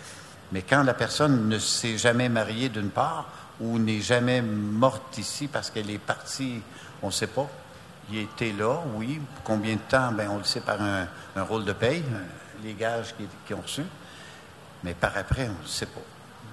Mais 0.51 0.61
quand 0.61 0.83
la 0.83 0.93
personne 0.93 1.49
ne 1.49 1.57
s'est 1.57 1.97
jamais 1.97 2.29
mariée 2.29 2.69
d'une 2.69 2.91
part, 2.91 3.25
ou 3.61 3.77
n'est 3.77 4.01
jamais 4.01 4.41
morte 4.41 5.17
ici 5.17 5.47
parce 5.47 5.69
qu'elle 5.69 5.89
est 5.89 5.99
partie, 5.99 6.61
on 7.01 7.07
ne 7.07 7.11
sait 7.11 7.27
pas. 7.27 7.47
Il 8.11 8.17
était 8.17 8.51
là, 8.51 8.81
oui. 8.95 9.21
Combien 9.43 9.75
de 9.75 9.81
temps? 9.81 10.11
Ben, 10.11 10.29
on 10.29 10.39
le 10.39 10.43
sait 10.43 10.61
par 10.61 10.81
un, 10.81 11.07
rôle 11.43 11.63
de 11.63 11.73
paye, 11.73 12.03
les 12.63 12.73
gages 12.73 13.15
qu'ils 13.45 13.55
ont 13.55 13.61
reçus. 13.61 13.85
Mais 14.83 14.93
par 14.93 15.15
après, 15.15 15.47
on 15.47 15.63
ne 15.63 15.67
sait 15.67 15.85
pas. 15.85 16.01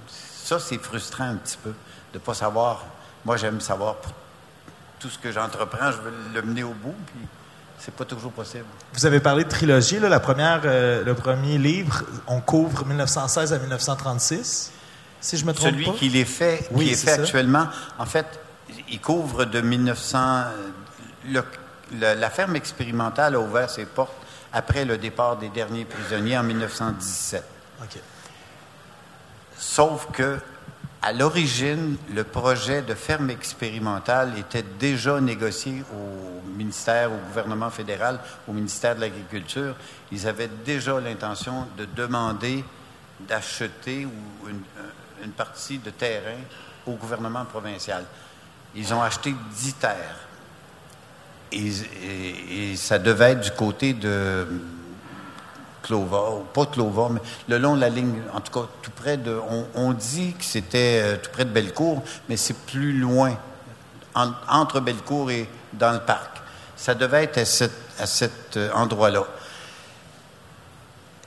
Ça, 0.08 0.60
c'est 0.60 0.78
frustrant 0.78 1.24
un 1.24 1.36
petit 1.36 1.56
peu 1.56 1.70
de 2.12 2.18
ne 2.18 2.18
pas 2.18 2.34
savoir. 2.34 2.84
Moi, 3.24 3.36
j'aime 3.36 3.60
savoir 3.60 3.96
tout 5.00 5.08
ce 5.08 5.18
que 5.18 5.32
j'entreprends, 5.32 5.92
je 5.92 5.98
veux 5.98 6.12
le 6.34 6.42
mener 6.42 6.62
au 6.62 6.74
bout, 6.74 6.94
puis 7.06 7.26
c'est 7.78 7.94
pas 7.94 8.04
toujours 8.04 8.32
possible. 8.32 8.64
Vous 8.92 9.06
avez 9.06 9.20
parlé 9.20 9.44
de 9.44 9.48
trilogie, 9.48 9.98
la 10.00 10.20
première, 10.20 10.62
euh, 10.64 11.04
le 11.04 11.14
premier 11.14 11.58
livre, 11.58 12.02
on 12.26 12.40
couvre 12.40 12.84
1916 12.84 13.52
à 13.52 13.58
1936 13.58 14.72
si 15.20 15.36
je 15.36 15.44
me 15.44 15.52
trompe 15.52 15.70
Celui 15.70 15.92
qui 15.92 16.18
est 16.18 16.24
fait, 16.24 16.68
qui 16.76 16.90
est, 16.90 16.94
fait 16.94 17.12
actuellement, 17.12 17.68
en 17.98 18.06
fait, 18.06 18.26
il 18.88 19.00
couvre 19.00 19.44
de 19.44 19.60
1900. 19.60 20.44
la 22.00 22.30
ferme 22.30 22.56
expérimentale 22.56 23.34
a 23.34 23.40
ouvert 23.40 23.68
ses 23.68 23.86
portes 23.86 24.12
après 24.52 24.84
le 24.84 24.98
départ 24.98 25.36
des 25.36 25.48
derniers 25.48 25.84
prisonniers 25.84 26.38
en 26.38 26.42
1917. 26.42 27.44
OK. 27.82 27.98
Sauf 29.56 30.08
que, 30.12 30.38
à 31.02 31.12
l'origine, 31.12 31.96
le 32.14 32.24
projet 32.24 32.82
de 32.82 32.94
ferme 32.94 33.30
expérimentale 33.30 34.38
était 34.38 34.64
déjà 34.78 35.20
négocié 35.20 35.82
au 35.92 36.48
ministère, 36.56 37.12
au 37.12 37.16
gouvernement 37.28 37.70
fédéral, 37.70 38.20
au 38.48 38.52
ministère 38.52 38.96
de 38.96 39.00
l'Agriculture. 39.00 39.74
Ils 40.10 40.26
avaient 40.26 40.50
déjà 40.64 40.98
l'intention 41.00 41.66
de 41.76 41.84
demander 41.84 42.64
d'acheter 43.20 44.06
ou 44.06 44.48
une, 44.48 44.62
une 45.22 45.32
partie 45.32 45.78
de 45.78 45.90
terrain 45.90 46.38
au 46.86 46.92
gouvernement 46.92 47.44
provincial. 47.44 48.04
Ils 48.74 48.92
ont 48.92 49.02
acheté 49.02 49.34
10 49.52 49.74
terres. 49.74 50.28
Et, 51.50 52.76
ça 52.76 52.98
devait 52.98 53.32
être 53.32 53.40
du 53.40 53.50
côté 53.52 53.94
de 53.94 54.46
Clova, 55.82 56.30
ou 56.32 56.40
pas 56.40 56.66
Clova, 56.66 57.08
mais 57.10 57.20
le 57.48 57.58
long 57.58 57.74
de 57.74 57.80
la 57.80 57.88
ligne, 57.88 58.20
en 58.34 58.40
tout 58.40 58.52
cas, 58.52 58.68
tout 58.82 58.90
près 58.90 59.16
de. 59.16 59.40
On, 59.74 59.92
dit 59.92 60.34
que 60.34 60.44
c'était 60.44 61.00
euh, 61.02 61.16
tout 61.16 61.30
près 61.30 61.46
de 61.46 61.50
Bellecour, 61.50 62.02
mais 62.28 62.36
c'est 62.36 62.56
plus 62.66 62.92
loin, 62.98 63.34
entre 64.14 64.80
Bellecour 64.80 65.30
et 65.30 65.48
dans 65.72 65.92
le 65.92 66.00
parc. 66.00 66.42
Ça 66.76 66.94
devait 66.94 67.24
être 67.24 67.38
à 67.38 68.06
cet 68.06 68.56
euh, 68.58 68.70
endroit-là. 68.74 69.24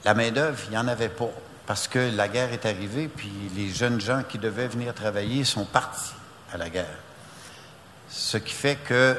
La 0.06 0.13
main-d'œuvre, 0.13 0.60
il 0.67 0.71
n'y 0.71 0.77
en 0.77 0.88
avait 0.88 1.10
pas 1.10 1.30
parce 1.72 1.88
que 1.88 2.14
la 2.18 2.28
guerre 2.28 2.52
est 2.52 2.66
arrivée, 2.66 3.08
puis 3.08 3.32
les 3.56 3.70
jeunes 3.70 4.02
gens 4.02 4.24
qui 4.28 4.38
devaient 4.38 4.68
venir 4.68 4.94
travailler 4.94 5.46
sont 5.46 5.64
partis 5.64 6.12
à 6.52 6.58
la 6.58 6.70
guerre. 6.70 6.98
Ce 8.10 8.36
qui 8.36 8.54
fait 8.54 8.76
que, 8.76 9.16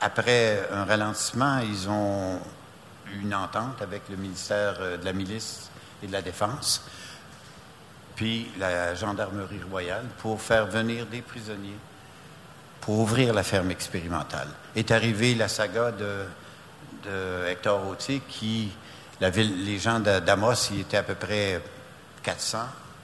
après 0.00 0.68
un 0.70 0.84
ralentissement, 0.84 1.58
ils 1.58 1.88
ont 1.88 2.38
eu 3.12 3.22
une 3.22 3.34
entente 3.34 3.82
avec 3.82 4.02
le 4.08 4.14
ministère 4.14 4.76
euh, 4.78 4.98
de 4.98 5.04
la 5.04 5.12
Milice 5.12 5.68
et 6.00 6.06
de 6.06 6.12
la 6.12 6.22
Défense, 6.22 6.84
puis 8.14 8.52
la 8.56 8.94
gendarmerie 8.94 9.62
royale, 9.68 10.06
pour 10.18 10.40
faire 10.40 10.66
venir 10.66 11.06
des 11.06 11.22
prisonniers, 11.22 11.78
pour 12.82 13.00
ouvrir 13.00 13.34
la 13.34 13.42
ferme 13.42 13.72
expérimentale. 13.72 14.46
Est 14.76 14.92
arrivée 14.92 15.34
la 15.34 15.48
saga 15.48 15.90
de, 15.90 17.48
Hector 17.48 17.84
Autier, 17.88 18.22
qui, 18.28 18.70
la 19.20 19.30
ville, 19.30 19.64
les 19.64 19.80
gens 19.80 19.98
d'Amos, 19.98 20.70
y 20.70 20.82
étaient 20.82 20.96
à 20.96 21.02
peu 21.02 21.16
près 21.16 21.60
400 22.22 22.58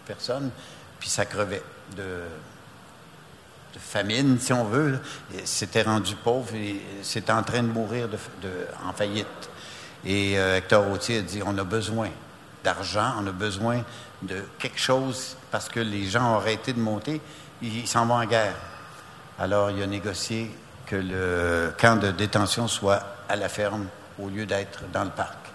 personnes, 0.06 0.50
puis 0.98 1.08
ça 1.08 1.24
crevait 1.24 1.62
de, 1.96 2.20
famine, 3.78 4.38
si 4.40 4.52
on 4.52 4.64
veut. 4.64 4.98
C'était 5.44 5.82
rendu 5.82 6.16
pauvre 6.16 6.54
et 6.54 6.80
c'était 7.02 7.32
en 7.32 7.42
train 7.42 7.62
de 7.62 7.68
mourir 7.68 8.08
de, 8.08 8.18
en 8.88 8.92
faillite. 8.92 9.26
Et 10.04 10.38
euh, 10.38 10.56
Hector 10.56 10.90
Autier 10.90 11.18
a 11.18 11.22
dit, 11.22 11.42
on 11.44 11.56
a 11.58 11.64
besoin 11.64 12.08
d'argent, 12.64 13.14
on 13.20 13.26
a 13.26 13.32
besoin 13.32 13.82
de 14.22 14.42
quelque 14.58 14.78
chose 14.78 15.36
parce 15.50 15.68
que 15.68 15.80
les 15.80 16.06
gens 16.06 16.32
ont 16.32 16.36
arrêté 16.36 16.72
de 16.72 16.80
monter, 16.80 17.20
ils 17.60 17.86
s'en 17.86 18.06
vont 18.06 18.14
en 18.14 18.24
guerre. 18.24 18.56
Alors 19.38 19.70
il 19.70 19.82
a 19.82 19.86
négocié 19.86 20.50
que 20.86 20.96
le 20.96 21.72
camp 21.78 21.96
de 21.96 22.10
détention 22.10 22.68
soit 22.68 23.02
à 23.28 23.36
la 23.36 23.48
ferme 23.48 23.86
au 24.18 24.28
lieu 24.28 24.46
d'être 24.46 24.80
dans 24.92 25.04
le 25.04 25.10
parc. 25.10 25.45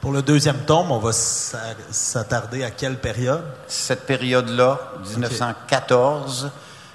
Pour 0.00 0.12
le 0.12 0.22
deuxième 0.22 0.58
tome, 0.58 0.92
on 0.92 0.98
va 0.98 1.10
s'attarder 1.12 2.62
à 2.62 2.70
quelle 2.70 2.96
période? 2.98 3.42
Cette 3.66 4.06
période-là, 4.06 4.78
1914, 5.10 6.50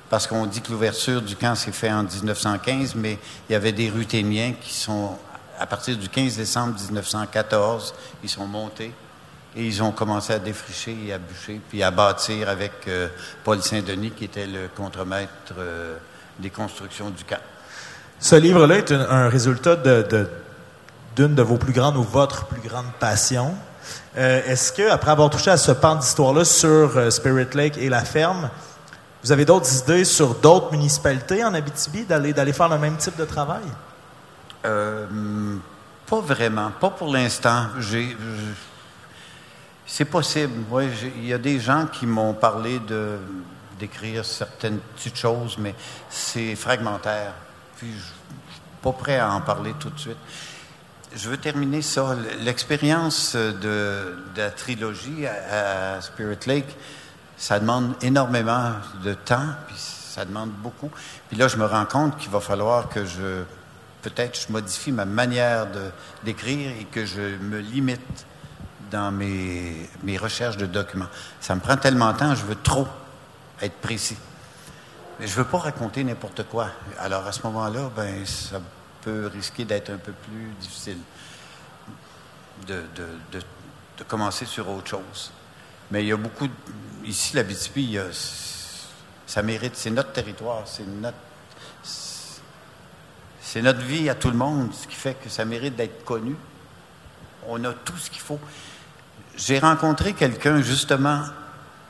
parce 0.09 0.25
qu'on 0.25 0.45
dit 0.45 0.61
que 0.61 0.71
l'ouverture 0.71 1.21
du 1.21 1.35
camp 1.35 1.53
s'est 1.55 1.73
faite 1.73 1.91
en 1.91 2.03
1915, 2.03 2.95
mais 2.95 3.17
il 3.49 3.53
y 3.53 3.55
avait 3.55 3.73
des 3.73 3.89
ruténiens 3.89 4.53
qui 4.59 4.73
sont, 4.73 5.17
à 5.59 5.65
partir 5.67 5.97
du 5.97 6.07
15 6.07 6.37
décembre 6.37 6.75
1914, 6.79 7.93
ils 8.23 8.29
sont 8.29 8.47
montés 8.47 8.93
et 9.55 9.65
ils 9.65 9.83
ont 9.83 9.91
commencé 9.91 10.31
à 10.33 10.39
défricher 10.39 10.95
et 11.05 11.11
à 11.13 11.17
bûcher, 11.17 11.59
puis 11.69 11.83
à 11.83 11.91
bâtir 11.91 12.47
avec 12.47 12.71
euh, 12.87 13.09
Paul 13.43 13.61
Saint-Denis, 13.61 14.11
qui 14.11 14.25
était 14.25 14.47
le 14.47 14.69
contremaître 14.75 15.29
euh, 15.57 15.97
des 16.39 16.49
constructions 16.49 17.09
du 17.09 17.23
camp. 17.25 17.41
Ce 18.19 18.35
livre-là 18.37 18.77
est 18.77 18.91
un, 18.93 19.01
un 19.09 19.29
résultat 19.29 19.75
de, 19.75 20.03
de- 20.09 20.29
d'une 21.15 21.35
de 21.35 21.41
vos 21.41 21.57
plus 21.57 21.73
grandes 21.73 21.97
ou 21.97 22.03
votre 22.03 22.45
plus 22.45 22.61
grande 22.61 22.91
passion. 22.99 23.53
Euh, 24.17 24.41
Est-ce 24.45 24.71
que, 24.71 24.89
après 24.89 25.11
avoir 25.11 25.29
touché 25.29 25.51
à 25.51 25.57
ce 25.57 25.71
pan 25.71 25.95
d'histoire-là 25.95 26.45
sur 26.45 26.97
euh, 26.97 27.09
Spirit 27.09 27.47
Lake 27.53 27.77
et 27.77 27.89
la 27.89 28.03
ferme, 28.03 28.49
vous 29.23 29.31
avez 29.31 29.45
d'autres 29.45 29.73
idées 29.77 30.05
sur 30.05 30.35
d'autres 30.35 30.71
municipalités 30.71 31.43
en 31.43 31.53
Abitibi 31.53 32.03
d'aller 32.05 32.53
faire 32.53 32.69
le 32.69 32.77
même 32.77 32.97
type 32.97 33.15
de 33.15 33.25
travail? 33.25 33.63
Euh, 34.65 35.05
pas 36.05 36.19
vraiment, 36.19 36.71
pas 36.71 36.89
pour 36.89 37.11
l'instant. 37.11 37.67
C'est 39.85 40.05
possible. 40.05 40.53
Il 41.17 41.25
y 41.25 41.33
a 41.33 41.37
des 41.37 41.59
gens 41.59 41.85
qui 41.85 42.05
m'ont 42.05 42.33
parlé 42.33 42.79
de 42.79 43.17
d'écrire 43.79 44.23
certaines 44.23 44.77
petites 44.77 45.17
choses, 45.17 45.57
mais 45.57 45.73
c'est 46.09 46.55
fragmentaire. 46.55 47.33
Puis 47.77 47.91
je 47.91 47.97
suis 47.97 48.61
pas 48.81 48.91
prêt 48.91 49.19
à 49.19 49.31
en 49.31 49.41
parler 49.41 49.73
tout 49.79 49.89
de 49.89 49.99
suite. 49.99 50.17
Je 51.15 51.29
veux 51.29 51.37
terminer 51.37 51.83
ça. 51.83 52.15
L'expérience 52.39 53.35
de, 53.35 54.15
la 54.35 54.49
trilogie 54.49 55.27
à, 55.27 56.01
Spirit 56.01 56.39
Lake, 56.47 56.75
ça 57.37 57.59
demande 57.59 57.93
énormément 58.01 58.71
de 59.03 59.13
temps, 59.13 59.45
puis 59.67 59.75
ça 59.77 60.25
demande 60.25 60.49
beaucoup. 60.49 60.89
Puis 61.29 61.37
là, 61.37 61.47
je 61.47 61.57
me 61.57 61.65
rends 61.65 61.85
compte 61.85 62.17
qu'il 62.17 62.31
va 62.31 62.39
falloir 62.39 62.89
que 62.89 63.05
je, 63.05 63.43
peut-être, 64.01 64.39
je 64.47 64.51
modifie 64.51 64.91
ma 64.91 65.05
manière 65.05 65.67
d'écrire 66.23 66.71
et 66.79 66.85
que 66.85 67.05
je 67.05 67.21
me 67.21 67.59
limite 67.59 68.25
dans 68.89 69.11
mes, 69.11 69.89
mes 70.03 70.17
recherches 70.17 70.57
de 70.57 70.65
documents. 70.65 71.09
Ça 71.41 71.53
me 71.53 71.59
prend 71.59 71.77
tellement 71.77 72.13
de 72.13 72.17
temps, 72.17 72.33
je 72.33 72.45
veux 72.45 72.55
trop 72.55 72.87
être 73.61 73.75
précis. 73.81 74.17
Mais 75.19 75.27
je 75.27 75.35
veux 75.35 75.45
pas 75.45 75.59
raconter 75.59 76.03
n'importe 76.03 76.43
quoi. 76.43 76.69
Alors 76.99 77.27
à 77.27 77.31
ce 77.31 77.43
moment-là, 77.43 77.91
ben 77.95 78.25
ça 78.25 78.59
peut 79.03 79.27
risquer 79.33 79.65
d'être 79.65 79.89
un 79.89 79.97
peu 79.97 80.11
plus 80.11 80.51
difficile 80.59 80.97
de, 82.67 82.83
de, 82.95 83.07
de, 83.31 83.43
de 83.97 84.03
commencer 84.03 84.45
sur 84.45 84.69
autre 84.69 84.87
chose. 84.87 85.31
Mais 85.91 86.03
il 86.03 86.07
y 86.07 86.11
a 86.11 86.17
beaucoup 86.17 86.47
ici 87.05 87.35
la 87.35 87.43
BTP, 87.43 87.99
ça 89.27 89.41
mérite, 89.41 89.75
c'est 89.75 89.91
notre 89.91 90.11
territoire, 90.11 90.63
c'est 90.65 90.87
notre 90.87 91.17
c'est 93.53 93.61
notre 93.61 93.81
vie 93.81 94.09
à 94.09 94.15
tout 94.15 94.31
le 94.31 94.37
monde, 94.37 94.73
ce 94.73 94.87
qui 94.87 94.95
fait 94.95 95.13
que 95.13 95.29
ça 95.29 95.45
mérite 95.45 95.75
d'être 95.75 96.03
connu. 96.03 96.35
On 97.47 97.63
a 97.65 97.73
tout 97.73 97.97
ce 97.97 98.09
qu'il 98.09 98.21
faut. 98.21 98.39
J'ai 99.37 99.59
rencontré 99.59 100.13
quelqu'un 100.13 100.59
justement 100.61 101.21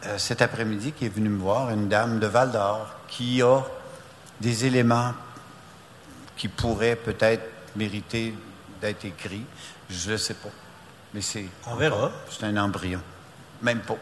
euh, 0.05 0.17
cet 0.17 0.41
après-midi 0.41 0.91
qui 0.91 1.05
est 1.05 1.15
venu 1.15 1.29
me 1.29 1.39
voir, 1.39 1.69
une 1.69 1.87
dame 1.87 2.19
de 2.19 2.27
Val 2.27 2.51
d'Or, 2.51 2.93
qui 3.07 3.41
a 3.41 3.61
des 4.41 4.65
éléments 4.65 5.13
qui 6.37 6.47
pourraient 6.47 6.95
peut-être 6.95 7.43
mériter 7.75 8.33
d'être 8.81 9.05
écrits. 9.05 9.45
Je 9.89 10.11
ne 10.11 10.17
sais 10.17 10.33
pas. 10.33 10.49
Mais 11.13 11.21
c'est, 11.21 11.45
On 11.67 11.75
verra. 11.75 12.11
c'est 12.29 12.45
un 12.45 12.57
embryon. 12.57 12.99
Même 13.61 13.79
pas. 13.81 13.95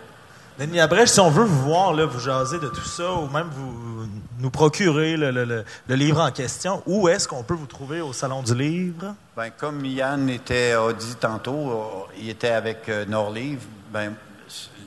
Denis 0.60 0.78
Labrèche, 0.78 1.10
si 1.10 1.20
on 1.20 1.30
veut 1.30 1.44
vous 1.46 1.62
voir, 1.64 1.94
là, 1.94 2.06
vous 2.06 2.20
jaser 2.20 2.60
de 2.60 2.68
tout 2.68 2.84
ça, 2.86 3.14
ou 3.14 3.28
même 3.30 3.50
vous 3.52 4.06
nous 4.40 4.50
procurer 4.50 5.16
le, 5.18 5.32
le- 5.32 5.46
le- 5.46 5.66
le 5.88 5.96
livre 5.96 6.20
en 6.22 6.32
question, 6.32 6.84
où 6.86 7.08
est-ce 7.08 7.28
qu'on 7.28 7.44
peut 7.44 7.54
vous 7.54 7.66
trouver 7.68 8.02
au 8.02 8.14
Salon 8.14 8.44
du 8.44 8.54
Livre? 8.54 9.16
Ben, 9.36 9.50
comme 9.50 9.84
Yann 9.86 10.30
était, 10.30 10.74
a 10.74 10.92
dit 10.94 11.16
tantôt, 11.16 11.72
euh, 11.72 12.14
il 12.20 12.30
était 12.30 12.50
avec 12.50 12.90
euh, 12.90 13.06
Norlivre. 13.06 13.62
Ben, 13.92 14.14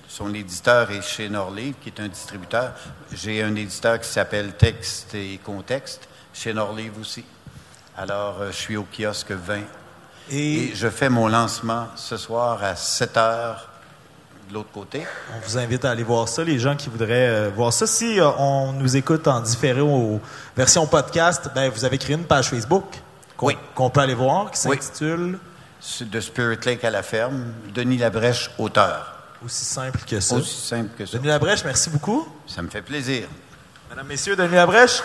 son 0.07 0.33
éditeur 0.35 0.90
est 0.92 1.02
chez 1.02 1.28
Norlivre, 1.28 1.76
qui 1.83 1.88
est 1.88 2.00
un 2.00 2.09
distributeur. 2.09 2.72
J'ai 3.12 3.42
un 3.42 3.54
éditeur 3.57 3.98
qui 4.00 4.09
s'appelle 4.09 4.52
Texte 4.57 5.14
et 5.14 5.40
Contexte, 5.42 6.09
chez 6.33 6.52
Norlivre 6.54 7.00
aussi. 7.00 7.24
Alors, 7.96 8.38
euh, 8.40 8.50
je 8.50 8.57
suis 8.57 8.76
au 8.76 8.85
kiosque 8.85 9.30
20. 9.33 9.61
Et 10.30 10.64
Et 10.70 10.74
je 10.74 10.88
fais 10.88 11.09
mon 11.09 11.28
lancement 11.28 11.87
ce 11.96 12.16
soir 12.16 12.62
à 12.62 12.74
7 12.76 13.16
heures 13.16 13.68
de 14.48 14.54
l'autre 14.54 14.70
côté. 14.72 15.07
on 15.35 15.40
vous 15.46 15.57
invite 15.59 15.85
à 15.85 15.90
aller 15.90 16.02
voir 16.02 16.28
ça, 16.28 16.44
les 16.44 16.59
gens 16.59 16.76
qui 16.76 16.88
voudraient 16.90 17.28
euh, 17.28 17.50
voir 17.54 17.72
ça. 17.72 17.87
Si 17.87 18.20
euh, 18.20 18.28
on 18.38 18.72
nous 18.72 18.96
écoute 18.96 19.26
en 19.28 19.40
différé 19.40 19.80
aux 19.80 20.20
versions 20.57 20.87
podcast, 20.87 21.50
ben, 21.54 21.70
vous 21.70 21.85
avez 21.85 21.98
créé 21.98 22.14
une 22.16 22.24
page 22.24 22.50
Facebook 22.50 22.85
qu'on 23.37 23.46
Oui. 23.48 23.57
peut 23.92 24.00
aller 24.00 24.14
voir, 24.14 24.50
qui 24.50 24.59
s'intitule 24.61 25.38
De 26.00 26.20
Spirit 26.20 26.59
Lake 26.64 26.85
à 26.85 26.90
la 26.90 27.02
ferme, 27.02 27.52
Denis 27.74 27.98
Labrèche, 27.98 28.50
auteur. 28.59 29.12
Aussi 29.44 29.64
simple 29.64 30.00
que 30.07 30.20
ça. 30.20 30.37
Aussi 30.37 30.66
simple 30.66 30.90
que 30.96 31.07
ça. 31.07 31.16
Denis 31.18 31.28
Labrèche, 31.28 31.64
merci 31.64 31.90
beaucoup. 31.90 32.26
Ça 32.46 32.61
me 32.62 32.68
fait 32.68 32.83
plaisir. 32.83 33.28
Mesdames, 33.90 34.07
Messieurs, 34.07 34.37
Denis 34.37 34.54
Labrèche. 34.54 35.02